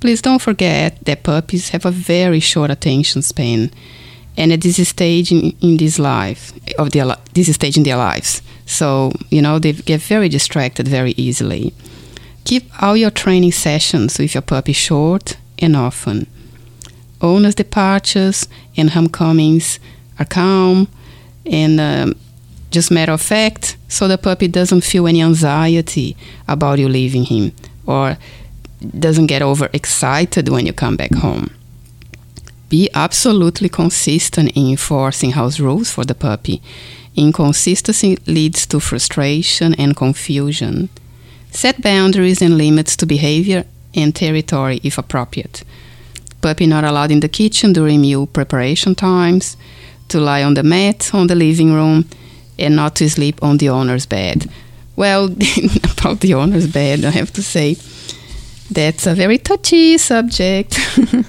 Please 0.00 0.20
don't 0.20 0.42
forget 0.42 1.02
that 1.06 1.22
puppies 1.22 1.70
have 1.70 1.86
a 1.86 1.90
very 1.90 2.38
short 2.38 2.70
attention 2.70 3.22
span 3.22 3.70
and 4.36 4.52
at 4.52 4.60
this 4.62 4.88
stage 4.88 5.30
in, 5.30 5.56
in 5.60 5.76
this 5.76 5.98
life 5.98 6.52
of 6.78 6.90
their 6.90 7.16
this 7.34 7.52
stage 7.54 7.76
in 7.76 7.82
their 7.82 7.96
lives. 7.96 8.42
So 8.66 9.12
you 9.30 9.42
know 9.42 9.58
they 9.58 9.72
get 9.72 10.00
very 10.00 10.28
distracted 10.28 10.88
very 10.88 11.12
easily. 11.12 11.72
Keep 12.44 12.82
all 12.82 12.96
your 12.96 13.10
training 13.10 13.52
sessions 13.52 14.18
with 14.18 14.34
your 14.34 14.42
puppy 14.42 14.72
short 14.72 15.36
and 15.58 15.76
often. 15.76 16.26
Owners 17.20 17.54
departures 17.54 18.48
and 18.76 18.90
homecomings 18.90 19.78
are 20.18 20.26
calm 20.26 20.88
and 21.46 21.80
um, 21.80 22.14
just 22.70 22.90
matter 22.90 23.12
of 23.12 23.22
fact 23.22 23.76
so 23.88 24.08
the 24.08 24.18
puppy 24.18 24.48
doesn't 24.48 24.82
feel 24.82 25.06
any 25.06 25.22
anxiety 25.22 26.16
about 26.48 26.78
you 26.78 26.88
leaving 26.88 27.24
him 27.24 27.52
or 27.86 28.16
doesn't 28.98 29.26
get 29.26 29.42
overexcited 29.42 30.48
when 30.48 30.66
you 30.66 30.72
come 30.72 30.96
back 30.96 31.14
home 31.14 31.50
be 32.74 32.90
absolutely 32.92 33.68
consistent 33.68 34.50
in 34.56 34.66
enforcing 34.70 35.30
house 35.30 35.60
rules 35.60 35.88
for 35.90 36.04
the 36.04 36.14
puppy. 36.28 36.60
Inconsistency 37.14 38.16
leads 38.26 38.66
to 38.66 38.80
frustration 38.80 39.74
and 39.74 39.94
confusion. 39.94 40.88
Set 41.52 41.80
boundaries 41.80 42.42
and 42.42 42.58
limits 42.58 42.96
to 42.96 43.06
behavior 43.06 43.64
and 43.94 44.12
territory 44.12 44.80
if 44.82 44.98
appropriate. 44.98 45.62
Puppy 46.40 46.66
not 46.66 46.82
allowed 46.82 47.12
in 47.12 47.20
the 47.20 47.28
kitchen 47.28 47.72
during 47.72 48.00
meal 48.00 48.26
preparation 48.26 48.96
times, 48.96 49.56
to 50.08 50.18
lie 50.18 50.42
on 50.42 50.54
the 50.54 50.64
mat 50.64 51.14
on 51.14 51.28
the 51.28 51.36
living 51.36 51.72
room, 51.72 52.04
and 52.58 52.74
not 52.74 52.96
to 52.96 53.08
sleep 53.08 53.40
on 53.40 53.58
the 53.58 53.68
owner's 53.68 54.06
bed. 54.06 54.50
Well, 54.96 55.26
about 55.92 56.18
the 56.22 56.34
owner's 56.34 56.66
bed, 56.66 57.04
I 57.04 57.10
have 57.10 57.32
to 57.34 57.42
say 57.42 57.76
that's 58.74 59.06
a 59.06 59.14
very 59.14 59.38
touchy 59.38 59.96
subject. 59.98 60.78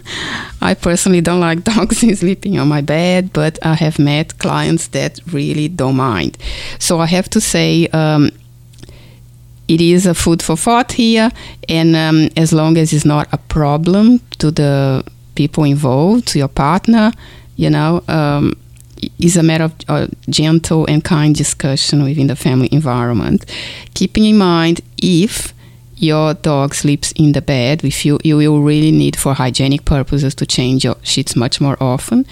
I 0.62 0.74
personally 0.74 1.22
don't 1.22 1.40
like 1.40 1.64
dogs 1.64 1.98
sleeping 2.20 2.58
on 2.58 2.68
my 2.68 2.82
bed, 2.82 3.32
but 3.34 3.60
I 3.64 3.76
have 3.76 4.00
met 4.00 4.38
clients 4.40 4.88
that 4.88 5.20
really 5.32 5.68
don't 5.68 5.96
mind. 5.96 6.38
So 6.80 7.00
I 7.00 7.06
have 7.06 7.30
to 7.30 7.42
say, 7.42 7.88
um, 7.88 8.32
it 9.68 9.82
is 9.82 10.06
a 10.06 10.14
food 10.14 10.42
for 10.42 10.56
thought 10.56 10.92
here, 10.92 11.32
and 11.70 11.96
um, 11.96 12.30
as 12.38 12.54
long 12.54 12.78
as 12.78 12.94
it's 12.94 13.06
not 13.06 13.28
a 13.32 13.38
problem 13.38 14.20
to 14.40 14.52
the 14.52 15.04
people 15.36 15.64
involved, 15.64 16.28
to 16.28 16.40
your 16.40 16.48
partner, 16.48 17.12
you 17.56 17.70
know, 17.70 18.04
um, 18.08 18.54
it's 19.20 19.36
a 19.36 19.44
matter 19.44 19.66
of 19.66 19.74
uh, 19.88 20.08
gentle 20.30 20.86
and 20.88 21.04
kind 21.04 21.36
discussion 21.36 22.04
within 22.04 22.28
the 22.28 22.36
family 22.36 22.70
environment. 22.72 23.46
Keeping 23.94 24.26
in 24.26 24.38
mind 24.38 24.82
if 24.98 25.55
your 25.98 26.34
dog 26.34 26.76
sleeps 26.76 27.12
in 27.14 27.32
the 27.32 27.42
bed 27.42 27.82
with 27.82 28.06
you, 28.06 28.20
you 28.24 28.38
will 28.38 28.62
really 28.62 28.92
need 28.92 29.16
for 29.16 29.34
hygienic 29.34 29.86
purposes 29.86 30.36
to 30.36 30.46
change 30.46 30.84
your 30.84 30.98
sheets 31.04 31.36
much 31.36 31.62
more 31.62 31.78
often, 31.80 32.26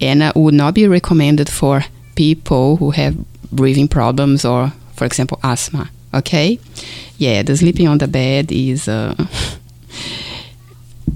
and 0.00 0.22
uh, 0.22 0.32
would 0.34 0.54
not 0.54 0.74
be 0.74 0.88
recommended 0.88 1.48
for 1.48 1.84
people 2.14 2.76
who 2.76 2.90
have 2.92 3.16
breathing 3.52 3.88
problems 3.88 4.44
or, 4.44 4.72
for 4.94 5.04
example, 5.04 5.38
asthma. 5.42 5.90
Okay, 6.12 6.58
yeah, 7.18 7.42
the 7.42 7.56
sleeping 7.56 7.88
on 7.88 7.98
the 7.98 8.08
bed 8.08 8.52
is. 8.52 8.88
Uh, 8.88 9.14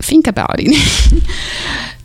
think 0.01 0.27
about 0.27 0.57
it. 0.59 1.23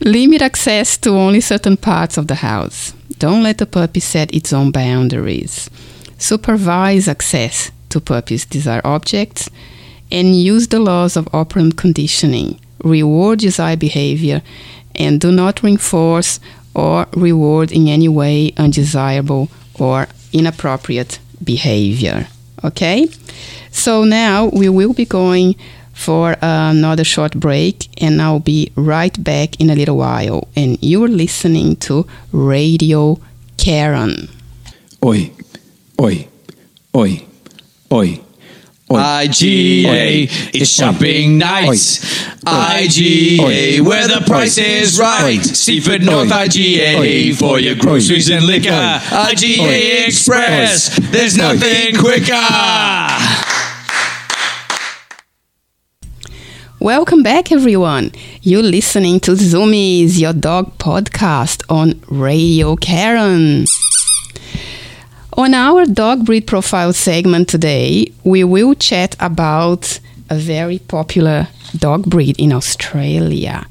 Limit 0.00 0.42
access 0.42 0.96
to 0.98 1.10
only 1.10 1.40
certain 1.40 1.76
parts 1.76 2.16
of 2.16 2.26
the 2.26 2.36
house. 2.36 2.92
Don't 3.18 3.42
let 3.42 3.58
the 3.58 3.66
puppy 3.66 4.00
set 4.00 4.34
its 4.34 4.52
own 4.52 4.70
boundaries. 4.70 5.70
Supervise 6.18 7.08
access 7.08 7.70
to 7.90 8.00
puppy's 8.00 8.44
desired 8.44 8.84
objects 8.84 9.48
and 10.10 10.36
use 10.36 10.68
the 10.68 10.80
laws 10.80 11.16
of 11.16 11.28
operant 11.34 11.76
conditioning. 11.76 12.60
Reward 12.82 13.38
desired 13.40 13.78
behavior 13.78 14.42
and 14.94 15.20
do 15.20 15.32
not 15.32 15.62
reinforce 15.62 16.40
or 16.74 17.06
reward 17.14 17.72
in 17.72 17.88
any 17.88 18.08
way 18.08 18.52
undesirable 18.56 19.48
or 19.78 20.06
inappropriate 20.32 21.18
behavior. 21.42 22.26
Okay? 22.62 23.08
So 23.70 24.04
now 24.04 24.46
we 24.46 24.68
will 24.68 24.92
be 24.92 25.04
going 25.04 25.56
for 25.92 26.36
another 26.42 27.04
short 27.04 27.34
break, 27.34 27.88
and 28.02 28.20
I'll 28.20 28.40
be 28.40 28.72
right 28.74 29.22
back 29.22 29.60
in 29.60 29.70
a 29.70 29.76
little 29.76 29.96
while. 29.96 30.48
And 30.56 30.76
you're 30.82 31.08
listening 31.08 31.76
to 31.76 32.06
Radio 32.32 33.20
Karen. 33.56 34.28
Oi, 35.04 35.30
oi, 36.00 36.28
oi, 36.94 37.24
oi. 37.92 38.23
IGA 38.90 40.54
is 40.54 40.70
shopping 40.70 41.38
nights. 41.38 41.98
IGA, 42.44 43.80
where 43.80 44.06
the 44.06 44.22
price 44.26 44.58
is 44.58 44.98
right. 44.98 45.42
Seaford 45.42 46.02
North 46.02 46.28
IGA 46.28 47.34
for 47.34 47.58
your 47.58 47.76
groceries 47.76 48.28
and 48.30 48.44
liquor. 48.44 48.68
IGA 48.68 50.06
Express, 50.06 50.98
there's 51.10 51.36
nothing 51.36 51.96
quicker. 51.96 52.34
Welcome 56.80 57.22
back, 57.22 57.50
everyone. 57.50 58.12
You're 58.42 58.62
listening 58.62 59.18
to 59.20 59.30
Zoomies, 59.30 60.20
your 60.20 60.34
dog 60.34 60.76
podcast 60.76 61.62
on 61.70 62.02
Radio 62.10 62.76
Karen. 62.76 63.64
On 65.36 65.52
our 65.52 65.84
dog 65.84 66.24
breed 66.24 66.46
profile 66.46 66.92
segment 66.92 67.48
today, 67.48 68.06
we 68.22 68.44
will 68.44 68.74
chat 68.74 69.16
about 69.18 69.98
a 70.30 70.36
very 70.36 70.78
popular 70.78 71.48
dog 71.76 72.04
breed 72.06 72.38
in 72.38 72.52
Australia, 72.52 73.66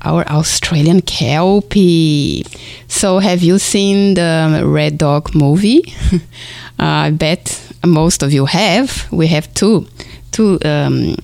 our 0.00 0.26
Australian 0.26 1.02
Kelpie. 1.02 2.46
So, 2.88 3.18
have 3.18 3.42
you 3.42 3.58
seen 3.58 4.14
the 4.14 4.62
Red 4.64 4.96
Dog 4.96 5.34
movie? 5.34 5.92
I 6.78 7.10
bet 7.10 7.74
most 7.84 8.22
of 8.22 8.32
you 8.32 8.46
have. 8.46 9.06
We 9.12 9.26
have 9.26 9.52
two, 9.52 9.86
two 10.32 10.58
um, 10.64 11.16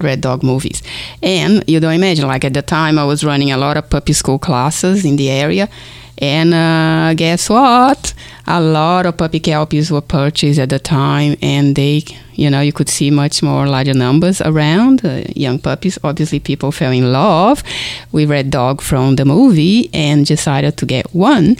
Red 0.00 0.22
Dog 0.22 0.42
movies. 0.42 0.82
And 1.22 1.62
you 1.68 1.78
don't 1.78 1.94
imagine, 1.94 2.26
like 2.26 2.44
at 2.44 2.54
the 2.54 2.62
time, 2.62 2.98
I 2.98 3.04
was 3.04 3.22
running 3.22 3.52
a 3.52 3.58
lot 3.58 3.76
of 3.76 3.88
puppy 3.88 4.12
school 4.12 4.40
classes 4.40 5.04
in 5.04 5.14
the 5.14 5.30
area. 5.30 5.68
And 6.20 6.52
uh, 6.52 7.14
guess 7.14 7.48
what? 7.48 8.12
A 8.50 8.62
lot 8.62 9.04
of 9.04 9.18
puppy 9.18 9.40
kelpies 9.40 9.90
were 9.90 10.00
purchased 10.00 10.58
at 10.58 10.70
the 10.70 10.78
time, 10.78 11.36
and 11.42 11.76
they, 11.76 12.02
you 12.32 12.48
know, 12.48 12.62
you 12.62 12.72
could 12.72 12.88
see 12.88 13.10
much 13.10 13.42
more 13.42 13.66
larger 13.66 13.92
numbers 13.92 14.40
around 14.40 15.04
uh, 15.04 15.24
young 15.36 15.58
puppies. 15.58 15.98
Obviously, 16.02 16.40
people 16.40 16.72
fell 16.72 16.90
in 16.90 17.12
love 17.12 17.62
with 18.10 18.30
Red 18.30 18.48
Dog 18.50 18.80
from 18.80 19.16
the 19.16 19.26
movie 19.26 19.90
and 19.92 20.24
decided 20.24 20.78
to 20.78 20.86
get 20.86 21.14
one. 21.14 21.56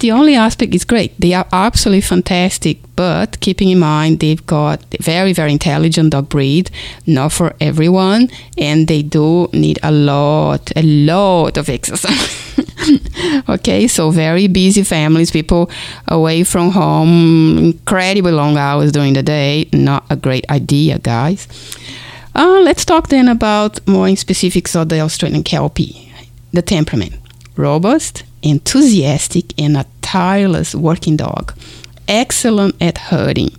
The 0.00 0.10
only 0.10 0.34
aspect 0.34 0.74
is 0.74 0.84
great; 0.84 1.12
they 1.20 1.34
are 1.34 1.46
absolutely 1.52 2.00
fantastic. 2.00 2.78
But 2.96 3.38
keeping 3.38 3.68
in 3.68 3.78
mind, 3.78 4.18
they've 4.18 4.44
got 4.44 4.82
very, 5.00 5.32
very 5.32 5.52
intelligent 5.52 6.10
dog 6.10 6.30
breed, 6.30 6.68
not 7.06 7.30
for 7.30 7.54
everyone, 7.60 8.28
and 8.58 8.88
they 8.88 9.02
do 9.02 9.48
need 9.52 9.78
a 9.84 9.92
lot, 9.92 10.72
a 10.74 10.82
lot 10.82 11.56
of 11.56 11.68
exercise. 11.68 12.40
okay, 13.48 13.86
so 13.86 14.10
very 14.10 14.48
busy 14.48 14.82
families, 14.82 15.30
people 15.30 15.70
away 16.08 16.44
from 16.44 16.70
home, 16.70 17.58
incredibly 17.58 18.32
long 18.32 18.56
hours 18.56 18.92
during 18.92 19.14
the 19.14 19.22
day. 19.22 19.68
Not 19.72 20.04
a 20.10 20.16
great 20.16 20.48
idea, 20.50 20.98
guys. 20.98 21.48
Uh, 22.34 22.60
let's 22.62 22.84
talk 22.84 23.08
then 23.08 23.28
about 23.28 23.86
more 23.86 24.08
in 24.08 24.16
specifics 24.16 24.74
of 24.74 24.88
the 24.88 25.00
Australian 25.00 25.44
Kelpie. 25.44 26.12
The 26.52 26.62
temperament 26.62 27.14
robust, 27.56 28.24
enthusiastic, 28.42 29.58
and 29.58 29.76
a 29.76 29.86
tireless 30.02 30.74
working 30.74 31.16
dog. 31.16 31.54
Excellent 32.08 32.74
at 32.82 32.98
herding. 32.98 33.50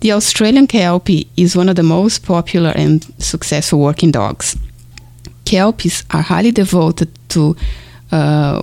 The 0.00 0.12
Australian 0.12 0.66
Kelpie 0.66 1.28
is 1.36 1.56
one 1.56 1.68
of 1.68 1.76
the 1.76 1.82
most 1.82 2.24
popular 2.24 2.70
and 2.70 3.04
successful 3.18 3.80
working 3.80 4.10
dogs. 4.10 4.56
Kelpies 5.44 6.04
are 6.10 6.22
highly 6.22 6.52
devoted 6.52 7.10
to 7.30 7.56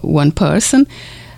one 0.01 0.31
person 0.31 0.88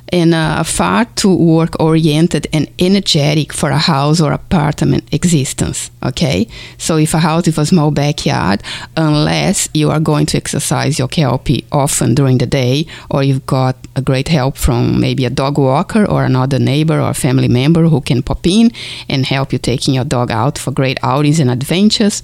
and 0.09 0.33
uh, 0.33 0.63
far 0.63 1.05
too 1.15 1.35
work 1.35 1.79
oriented 1.79 2.47
and 2.53 2.69
energetic 2.79 3.51
for 3.51 3.69
a 3.69 3.77
house 3.77 4.21
or 4.21 4.31
apartment 4.31 5.03
existence. 5.11 5.91
Okay, 6.03 6.47
so 6.77 6.97
if 6.97 7.13
a 7.13 7.19
house 7.19 7.45
with 7.45 7.57
a 7.57 7.65
small 7.65 7.91
backyard, 7.91 8.61
unless 8.95 9.67
you 9.73 9.89
are 9.89 9.99
going 9.99 10.25
to 10.27 10.37
exercise 10.37 10.97
your 10.97 11.07
kelpie 11.07 11.65
often 11.71 12.15
during 12.15 12.37
the 12.37 12.45
day, 12.45 12.85
or 13.09 13.23
you've 13.23 13.45
got 13.45 13.75
a 13.95 14.01
great 14.01 14.27
help 14.27 14.57
from 14.57 14.99
maybe 14.99 15.25
a 15.25 15.29
dog 15.29 15.57
walker 15.57 16.05
or 16.05 16.23
another 16.23 16.59
neighbor 16.59 17.01
or 17.01 17.13
family 17.13 17.47
member 17.47 17.83
who 17.83 17.99
can 18.01 18.21
pop 18.21 18.45
in 18.47 18.71
and 19.09 19.25
help 19.25 19.51
you 19.51 19.59
taking 19.59 19.93
your 19.93 20.05
dog 20.05 20.31
out 20.31 20.57
for 20.57 20.71
great 20.71 20.97
outings 21.03 21.39
and 21.39 21.51
adventures, 21.51 22.23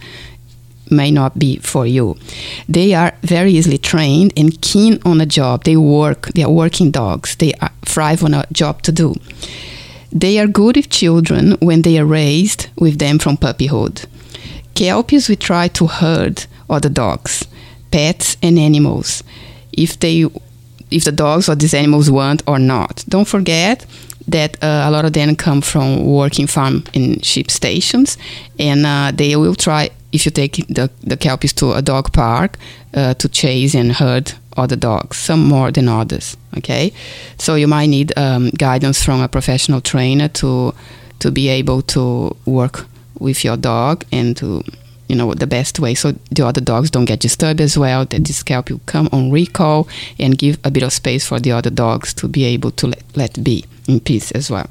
may 0.96 1.12
not 1.12 1.38
be 1.38 1.58
for 1.58 1.86
you. 1.86 2.16
They 2.68 2.94
are 2.94 3.14
very 3.22 3.52
easily 3.52 3.78
trained 3.78 4.34
and 4.38 4.62
keen 4.62 5.00
on 5.06 5.22
a 5.22 5.26
job. 5.26 5.64
They 5.64 5.78
work, 5.78 6.28
they 6.36 6.44
are 6.44 6.52
working 6.52 6.92
dogs. 6.92 7.36
They 7.36 7.54
thrive 7.86 8.24
on 8.24 8.34
a 8.34 8.46
job 8.52 8.82
to 8.84 8.92
do. 8.92 9.16
They 10.12 10.38
are 10.40 10.48
good 10.48 10.76
with 10.76 10.90
children 10.90 11.58
when 11.60 11.82
they 11.82 11.98
are 11.98 12.06
raised 12.06 12.68
with 12.78 13.00
them 13.00 13.18
from 13.20 13.38
puppyhood. 13.38 14.06
Kelpies 14.76 15.28
we 15.28 15.36
try 15.36 15.68
to 15.70 15.88
herd 15.88 16.46
other 16.70 16.90
dogs, 16.90 17.46
pets 17.92 18.38
and 18.42 18.60
animals, 18.60 19.24
if 19.72 20.00
they 20.00 20.26
if 20.92 21.04
the 21.06 21.12
dogs 21.12 21.50
or 21.50 21.56
these 21.56 21.74
animals 21.74 22.12
want 22.12 22.44
or 22.48 22.60
not. 22.60 23.04
Don't 23.10 23.28
forget 23.28 23.86
that 24.28 24.64
uh, 24.64 24.84
a 24.86 24.92
lot 24.92 25.06
of 25.06 25.14
them 25.14 25.36
come 25.36 25.62
from 25.62 26.06
working 26.06 26.48
farm 26.48 26.84
and 26.94 27.24
sheep 27.26 27.50
stations, 27.50 28.18
and 28.60 28.86
uh, 28.86 29.12
they 29.14 29.36
will 29.36 29.56
try 29.56 29.90
if 30.14 30.26
you 30.26 30.32
take 30.32 30.66
the, 30.68 30.90
the 31.02 31.18
kelpies 31.18 31.52
to 31.54 31.74
a 31.74 31.82
dog 31.82 32.14
park 32.14 32.58
uh, 32.94 33.16
to 33.16 33.28
chase 33.28 33.74
and 33.74 33.92
herd 33.92 34.34
other 34.56 34.76
dogs, 34.76 35.18
some 35.18 35.44
more 35.44 35.72
than 35.72 35.90
others. 35.90 36.38
Okay, 36.58 36.94
so 37.38 37.56
you 37.56 37.68
might 37.68 37.88
need 37.88 38.18
um, 38.18 38.52
guidance 38.52 39.04
from 39.04 39.22
a 39.22 39.28
professional 39.28 39.82
trainer 39.82 40.30
to 40.30 40.74
to 41.20 41.32
be 41.32 41.50
able 41.50 41.82
to 41.82 42.36
work 42.46 42.86
with 43.20 43.44
your 43.44 43.58
dog 43.58 44.06
and 44.12 44.38
to 44.38 44.64
you 45.08 45.16
know 45.16 45.34
the 45.34 45.48
best 45.48 45.80
way 45.80 45.94
so 45.94 46.14
the 46.32 46.46
other 46.46 46.62
dogs 46.62 46.90
don't 46.90 47.06
get 47.06 47.20
disturbed 47.20 47.62
as 47.62 47.78
well 47.78 48.06
that 48.06 48.26
this 48.26 48.44
kelpie 48.44 48.74
will 48.74 48.82
come 48.86 49.08
on 49.12 49.32
recall 49.32 49.88
and 50.20 50.38
give 50.38 50.58
a 50.64 50.72
bit 50.72 50.84
of 50.84 50.92
space 50.92 51.26
for 51.26 51.40
the 51.40 51.52
other 51.52 51.70
dogs 51.70 52.14
to 52.14 52.28
be 52.28 52.44
able 52.44 52.72
to 52.72 52.88
let, 52.88 53.04
let 53.16 53.44
be 53.44 53.64
in 53.88 54.00
peace 54.00 54.32
as 54.32 54.50
well 54.50 54.68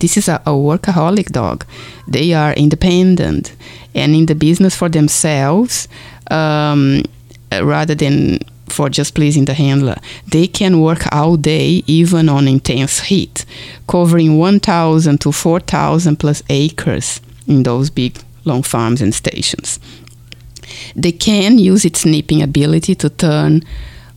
this 0.00 0.16
is 0.16 0.28
a, 0.28 0.36
a 0.46 0.50
workaholic 0.50 1.30
dog 1.32 1.64
they 2.06 2.32
are 2.32 2.52
independent 2.54 3.54
and 3.94 4.14
in 4.14 4.26
the 4.26 4.34
business 4.34 4.74
for 4.76 4.88
themselves 4.88 5.88
um, 6.30 7.02
rather 7.62 7.94
than 7.94 8.38
for 8.66 8.88
just 8.88 9.14
pleasing 9.14 9.44
the 9.44 9.54
handler. 9.54 9.96
They 10.26 10.46
can 10.46 10.80
work 10.80 11.02
all 11.12 11.36
day, 11.36 11.82
even 11.86 12.28
on 12.28 12.48
intense 12.48 13.00
heat, 13.00 13.44
covering 13.86 14.38
1,000 14.38 15.20
to 15.20 15.32
4,000 15.32 16.16
plus 16.16 16.42
acres 16.48 17.20
in 17.46 17.62
those 17.62 17.90
big 17.90 18.18
long 18.44 18.62
farms 18.62 19.00
and 19.00 19.14
stations. 19.14 19.78
They 20.96 21.12
can 21.12 21.58
use 21.58 21.84
its 21.84 22.04
nipping 22.04 22.42
ability 22.42 22.94
to 22.96 23.10
turn 23.10 23.62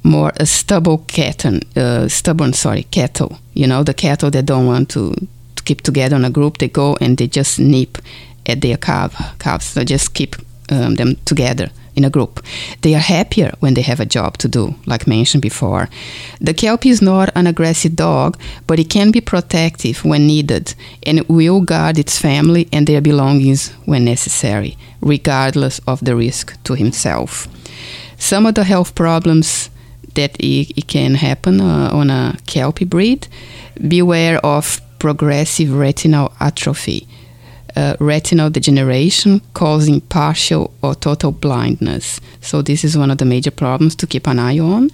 more 0.08 0.32
a 0.38 0.46
stubborn 0.46 1.06
cattle, 1.08 1.60
uh, 1.76 2.08
stubborn 2.08 2.54
sorry 2.54 2.84
cattle. 2.84 3.38
You 3.54 3.68
know 3.68 3.84
the 3.84 3.94
cattle 3.94 4.32
that 4.32 4.46
don't 4.46 4.66
want 4.66 4.90
to, 4.90 5.14
to 5.56 5.64
keep 5.64 5.82
together 5.82 6.16
in 6.16 6.26
a 6.26 6.30
group. 6.30 6.58
They 6.58 6.70
go 6.70 6.98
and 7.02 7.18
they 7.18 7.28
just 7.28 7.60
nip 7.60 7.98
at 8.46 8.62
their 8.62 8.78
calf, 8.78 9.14
calves. 9.40 9.74
They 9.74 9.86
just 9.86 10.14
keep 10.14 10.36
um, 10.70 10.96
them 10.96 11.16
together 11.26 11.70
in 11.98 12.06
a 12.06 12.10
group. 12.10 12.46
They 12.82 12.94
are 12.94 13.00
happier 13.00 13.52
when 13.60 13.74
they 13.74 13.82
have 13.82 14.00
a 14.00 14.06
job 14.06 14.38
to 14.38 14.48
do, 14.48 14.76
like 14.86 15.08
mentioned 15.08 15.42
before. 15.42 15.90
The 16.40 16.54
Kelpie 16.54 16.90
is 16.90 17.02
not 17.02 17.30
an 17.36 17.48
aggressive 17.48 17.96
dog, 17.96 18.38
but 18.68 18.80
it 18.80 18.90
can 18.90 19.12
be 19.12 19.20
protective 19.20 20.06
when 20.06 20.28
needed 20.28 20.76
and 21.04 21.28
will 21.28 21.62
guard 21.62 21.98
its 21.98 22.20
family 22.20 22.68
and 22.72 22.86
their 22.86 23.02
belongings 23.02 23.72
when 23.86 24.06
necessary, 24.06 24.78
regardless 25.02 25.80
of 25.88 26.06
the 26.06 26.16
risk 26.16 26.54
to 26.64 26.76
himself. 26.76 27.48
Some 28.20 28.46
of 28.46 28.56
the 28.56 28.64
health 28.64 28.94
problems 28.94 29.70
that 30.18 30.36
it, 30.40 30.78
it 30.78 30.88
can 30.88 31.16
happen 31.16 31.62
uh, 31.62 31.90
on 31.94 32.10
a 32.10 32.36
Kelpie 32.46 32.86
breed 32.86 33.28
beware 33.88 34.38
of 34.46 34.82
progressive 35.00 35.72
retinal 35.72 36.34
atrophy 36.40 37.08
uh, 37.78 37.96
retinal 38.00 38.50
degeneration 38.50 39.40
causing 39.54 40.02
partial 40.02 40.74
or 40.82 40.96
total 40.96 41.32
blindness. 41.32 42.20
So, 42.42 42.64
this 42.64 42.84
is 42.84 42.98
one 42.98 43.12
of 43.12 43.20
the 43.20 43.26
major 43.26 43.52
problems 43.52 43.96
to 43.98 44.08
keep 44.08 44.28
an 44.28 44.40
eye 44.40 44.58
on. 44.60 44.90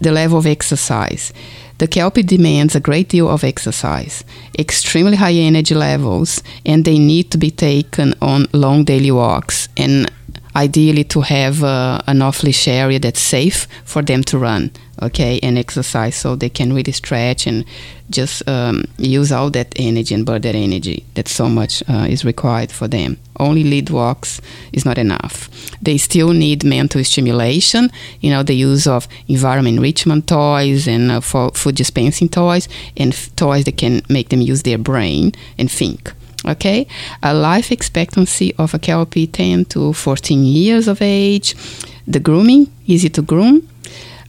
The 0.00 0.12
level 0.12 0.38
of 0.38 0.46
exercise. 0.46 1.32
The 1.78 1.86
Kelpie 1.86 2.22
demands 2.22 2.74
a 2.74 2.80
great 2.80 3.08
deal 3.08 3.28
of 3.28 3.44
exercise, 3.44 4.24
extremely 4.58 5.16
high 5.16 5.34
energy 5.34 5.74
levels, 5.74 6.42
and 6.64 6.84
they 6.84 6.98
need 6.98 7.30
to 7.30 7.38
be 7.38 7.50
taken 7.50 8.14
on 8.22 8.46
long 8.52 8.84
daily 8.84 9.10
walks 9.10 9.68
and 9.76 10.10
ideally 10.56 11.04
to 11.04 11.20
have 11.20 11.62
uh, 11.62 12.00
an 12.06 12.22
off-leash 12.22 12.68
area 12.68 12.98
that's 12.98 13.20
safe 13.20 13.66
for 13.84 14.02
them 14.02 14.22
to 14.24 14.38
run 14.38 14.70
okay 15.00 15.38
and 15.42 15.56
exercise 15.58 16.16
so 16.16 16.34
they 16.34 16.48
can 16.48 16.72
really 16.72 16.92
stretch 16.92 17.46
and 17.46 17.64
just 18.10 18.46
um, 18.48 18.84
use 18.96 19.30
all 19.30 19.50
that 19.50 19.72
energy 19.76 20.14
and 20.14 20.24
burn 20.24 20.40
that 20.40 20.54
energy 20.54 21.04
that 21.14 21.28
so 21.28 21.48
much 21.48 21.82
uh, 21.88 22.06
is 22.08 22.24
required 22.24 22.72
for 22.72 22.88
them. 22.88 23.18
Only 23.38 23.62
lead 23.62 23.90
walks 23.90 24.40
is 24.72 24.84
not 24.84 24.98
enough. 24.98 25.50
They 25.82 25.98
still 25.98 26.30
need 26.30 26.64
mental 26.64 27.04
stimulation 27.04 27.90
you 28.20 28.30
know 28.30 28.42
the 28.42 28.54
use 28.54 28.86
of 28.86 29.06
environment 29.28 29.76
enrichment 29.76 30.26
toys 30.26 30.88
and 30.88 31.10
uh, 31.10 31.20
for 31.20 31.50
food 31.52 31.76
dispensing 31.76 32.28
toys 32.28 32.68
and 32.96 33.12
f- 33.12 33.34
toys 33.36 33.64
that 33.64 33.76
can 33.76 34.02
make 34.08 34.30
them 34.30 34.40
use 34.40 34.62
their 34.62 34.78
brain 34.78 35.32
and 35.58 35.70
think 35.70 36.12
okay 36.46 36.86
a 37.22 37.34
life 37.34 37.72
expectancy 37.72 38.54
of 38.56 38.74
a 38.74 38.78
kelpie 38.78 39.26
10 39.26 39.64
to 39.66 39.92
14 39.92 40.44
years 40.44 40.88
of 40.88 41.02
age. 41.02 41.54
The 42.06 42.20
grooming 42.20 42.70
easy 42.86 43.08
to 43.10 43.22
groom. 43.22 43.68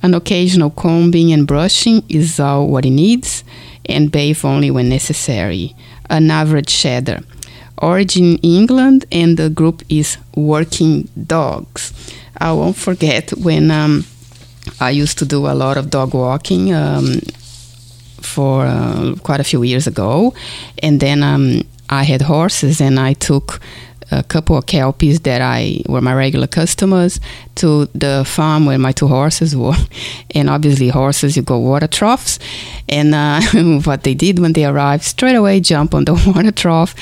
An 0.01 0.13
occasional 0.13 0.69
combing 0.69 1.33
and 1.33 1.45
brushing 1.45 2.03
is 2.07 2.39
all 2.39 2.67
what 2.67 2.85
it 2.85 2.91
needs 2.91 3.43
and 3.85 4.11
bathe 4.11 4.45
only 4.45 4.71
when 4.71 4.87
necessary. 4.89 5.75
An 6.09 6.31
average 6.31 6.69
shedder 6.69 7.21
origin 7.81 8.37
england 8.37 9.05
and 9.11 9.37
the 9.37 9.49
group 9.49 9.81
is 9.89 10.17
working 10.35 11.07
dogs. 11.27 11.93
I 12.37 12.51
won't 12.51 12.75
forget 12.75 13.31
when 13.37 13.71
um, 13.71 14.05
i 14.79 14.89
used 14.89 15.17
to 15.19 15.25
do 15.25 15.47
a 15.47 15.55
lot 15.55 15.77
of 15.77 15.89
dog 15.89 16.13
walking 16.13 16.73
um, 16.73 17.21
for 18.21 18.65
uh, 18.65 19.15
quite 19.23 19.39
a 19.39 19.43
few 19.43 19.63
years 19.63 19.87
ago. 19.87 20.33
And 20.83 20.99
then 20.99 21.23
um, 21.23 21.63
I 21.89 22.03
had 22.03 22.21
horses 22.21 22.79
and 22.79 22.99
I 22.99 23.13
took 23.13 23.59
a 24.11 24.23
couple 24.23 24.57
of 24.57 24.65
kelpies 24.65 25.19
that 25.21 25.41
I 25.41 25.81
were 25.87 26.01
my 26.01 26.13
regular 26.13 26.47
customers 26.47 27.19
to 27.55 27.85
the 27.93 28.23
farm 28.25 28.65
where 28.65 28.79
my 28.79 28.91
two 28.91 29.07
horses 29.07 29.55
were. 29.55 29.75
And 30.35 30.49
obviously, 30.49 30.89
horses, 30.89 31.35
you 31.35 31.41
go 31.41 31.57
water 31.57 31.87
troughs. 31.87 32.39
And 32.87 33.15
uh, 33.15 33.41
what 33.83 34.03
they 34.03 34.13
did 34.13 34.39
when 34.39 34.53
they 34.53 34.65
arrived, 34.65 35.03
straight 35.03 35.35
away 35.35 35.59
jump 35.59 35.93
on 35.95 36.05
the 36.05 36.13
water 36.27 36.51
trough. 36.51 36.93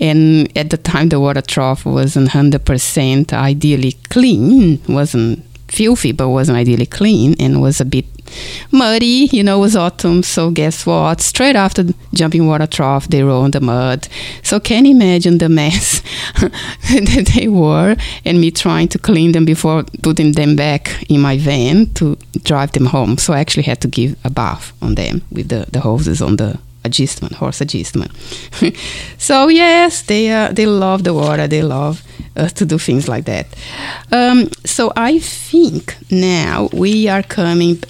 And 0.00 0.56
at 0.56 0.70
the 0.70 0.76
time, 0.76 1.08
the 1.08 1.20
water 1.20 1.42
trough 1.42 1.84
wasn't 1.84 2.30
100% 2.30 3.32
ideally 3.32 3.92
clean, 4.08 4.80
wasn't 4.88 5.44
filthy, 5.68 6.12
but 6.12 6.28
wasn't 6.28 6.58
ideally 6.58 6.86
clean 6.86 7.34
and 7.38 7.60
was 7.60 7.80
a 7.80 7.84
bit 7.84 8.06
muddy. 8.70 9.28
You 9.32 9.42
know, 9.42 9.58
it 9.58 9.60
was 9.60 9.76
autumn, 9.76 10.22
so 10.22 10.50
guess 10.50 10.86
what? 10.86 11.20
Straight 11.20 11.56
after 11.56 11.84
jumping 12.14 12.46
water 12.46 12.66
trough, 12.66 13.08
they 13.08 13.22
roll 13.22 13.44
in 13.44 13.50
the 13.50 13.60
mud. 13.60 14.08
So 14.42 14.60
can 14.60 14.84
you 14.84 14.94
imagine 14.94 15.38
the 15.38 15.48
mess 15.48 16.02
that 16.40 17.32
they 17.34 17.48
were, 17.48 17.96
and 18.24 18.40
me 18.40 18.50
trying 18.50 18.88
to 18.88 18.98
clean 18.98 19.32
them 19.32 19.44
before 19.44 19.84
putting 20.02 20.32
them 20.32 20.56
back 20.56 21.04
in 21.08 21.20
my 21.20 21.38
van 21.38 21.86
to 21.94 22.16
drive 22.44 22.72
them 22.72 22.86
home. 22.86 23.18
So 23.18 23.32
I 23.32 23.40
actually 23.40 23.64
had 23.64 23.80
to 23.82 23.88
give 23.88 24.16
a 24.24 24.30
bath 24.30 24.72
on 24.82 24.94
them 24.94 25.22
with 25.30 25.48
the, 25.48 25.66
the 25.70 25.80
hoses 25.80 26.22
on 26.22 26.36
the 26.36 26.58
adjustment, 26.86 27.34
horse 27.34 27.60
adjustment. 27.60 28.12
so 29.18 29.48
yes, 29.48 30.02
they 30.02 30.30
uh, 30.30 30.52
they 30.52 30.66
love 30.66 31.04
the 31.04 31.12
water. 31.12 31.46
They 31.46 31.62
love 31.62 32.02
uh, 32.36 32.48
to 32.48 32.64
do 32.64 32.78
things 32.78 33.08
like 33.08 33.24
that. 33.24 33.46
Um, 34.12 34.48
so 34.64 34.92
I 34.96 35.18
think 35.18 35.96
now 36.10 36.68
we 36.72 37.08
are 37.08 37.22
coming 37.22 37.82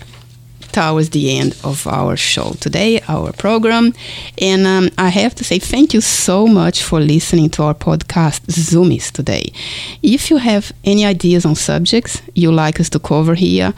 towards 0.76 1.08
the 1.10 1.38
end 1.38 1.56
of 1.64 1.86
our 1.86 2.16
show 2.16 2.52
today, 2.60 3.00
our 3.08 3.32
program. 3.32 3.94
And 4.42 4.66
um, 4.66 4.90
I 4.98 5.08
have 5.08 5.34
to 5.36 5.44
say 5.44 5.58
thank 5.58 5.94
you 5.94 6.02
so 6.02 6.46
much 6.46 6.82
for 6.82 7.00
listening 7.00 7.48
to 7.50 7.62
our 7.62 7.74
podcast, 7.74 8.40
Zoomies, 8.48 9.10
today. 9.10 9.52
If 10.02 10.30
you 10.30 10.36
have 10.36 10.72
any 10.84 11.06
ideas 11.06 11.46
on 11.46 11.54
subjects 11.54 12.20
you 12.34 12.52
like 12.52 12.78
us 12.78 12.90
to 12.90 12.98
cover 12.98 13.34
here, 13.34 13.72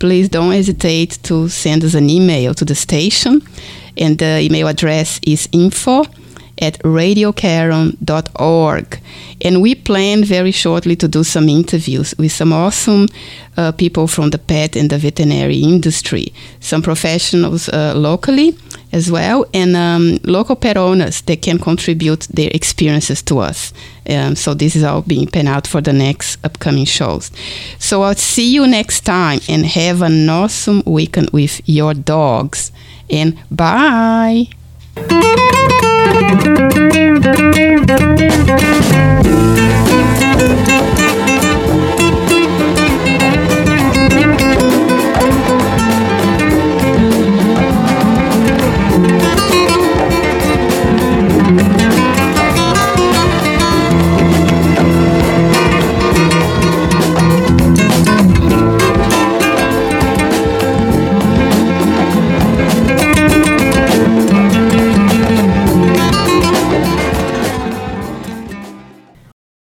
please 0.00 0.28
don't 0.28 0.52
hesitate 0.52 1.18
to 1.22 1.48
send 1.48 1.84
us 1.84 1.94
an 1.94 2.10
email 2.10 2.52
to 2.54 2.64
the 2.64 2.74
station. 2.74 3.42
And 3.96 4.18
the 4.18 4.40
email 4.40 4.68
address 4.68 5.20
is 5.22 5.48
info 5.52 6.04
at 6.60 6.78
radiocaron.org. 6.80 9.00
And 9.42 9.62
we 9.62 9.74
plan 9.74 10.22
very 10.24 10.50
shortly 10.50 10.94
to 10.96 11.08
do 11.08 11.24
some 11.24 11.48
interviews 11.48 12.14
with 12.18 12.32
some 12.32 12.52
awesome 12.52 13.08
uh, 13.56 13.72
people 13.72 14.06
from 14.06 14.28
the 14.30 14.38
pet 14.38 14.76
and 14.76 14.90
the 14.90 14.98
veterinary 14.98 15.60
industry, 15.60 16.34
some 16.60 16.82
professionals 16.82 17.70
uh, 17.70 17.94
locally 17.96 18.54
as 18.92 19.10
well, 19.10 19.46
and 19.54 19.74
um, 19.76 20.18
local 20.24 20.56
pet 20.56 20.76
owners 20.76 21.22
that 21.22 21.40
can 21.42 21.58
contribute 21.58 22.28
their 22.28 22.50
experiences 22.52 23.22
to 23.22 23.38
us. 23.38 23.72
Um, 24.08 24.36
so 24.36 24.54
this 24.54 24.76
is 24.76 24.82
all 24.82 25.02
being 25.02 25.28
penned 25.28 25.48
out 25.48 25.66
for 25.66 25.80
the 25.80 25.92
next 25.92 26.38
upcoming 26.44 26.84
shows. 26.84 27.30
So 27.78 28.02
I'll 28.02 28.14
see 28.14 28.52
you 28.52 28.66
next 28.66 29.02
time 29.02 29.40
and 29.48 29.64
have 29.64 30.02
an 30.02 30.28
awesome 30.28 30.82
weekend 30.84 31.30
with 31.30 31.60
your 31.66 31.94
dogs. 31.94 32.72
And 33.10 33.36
bye. 33.50 34.48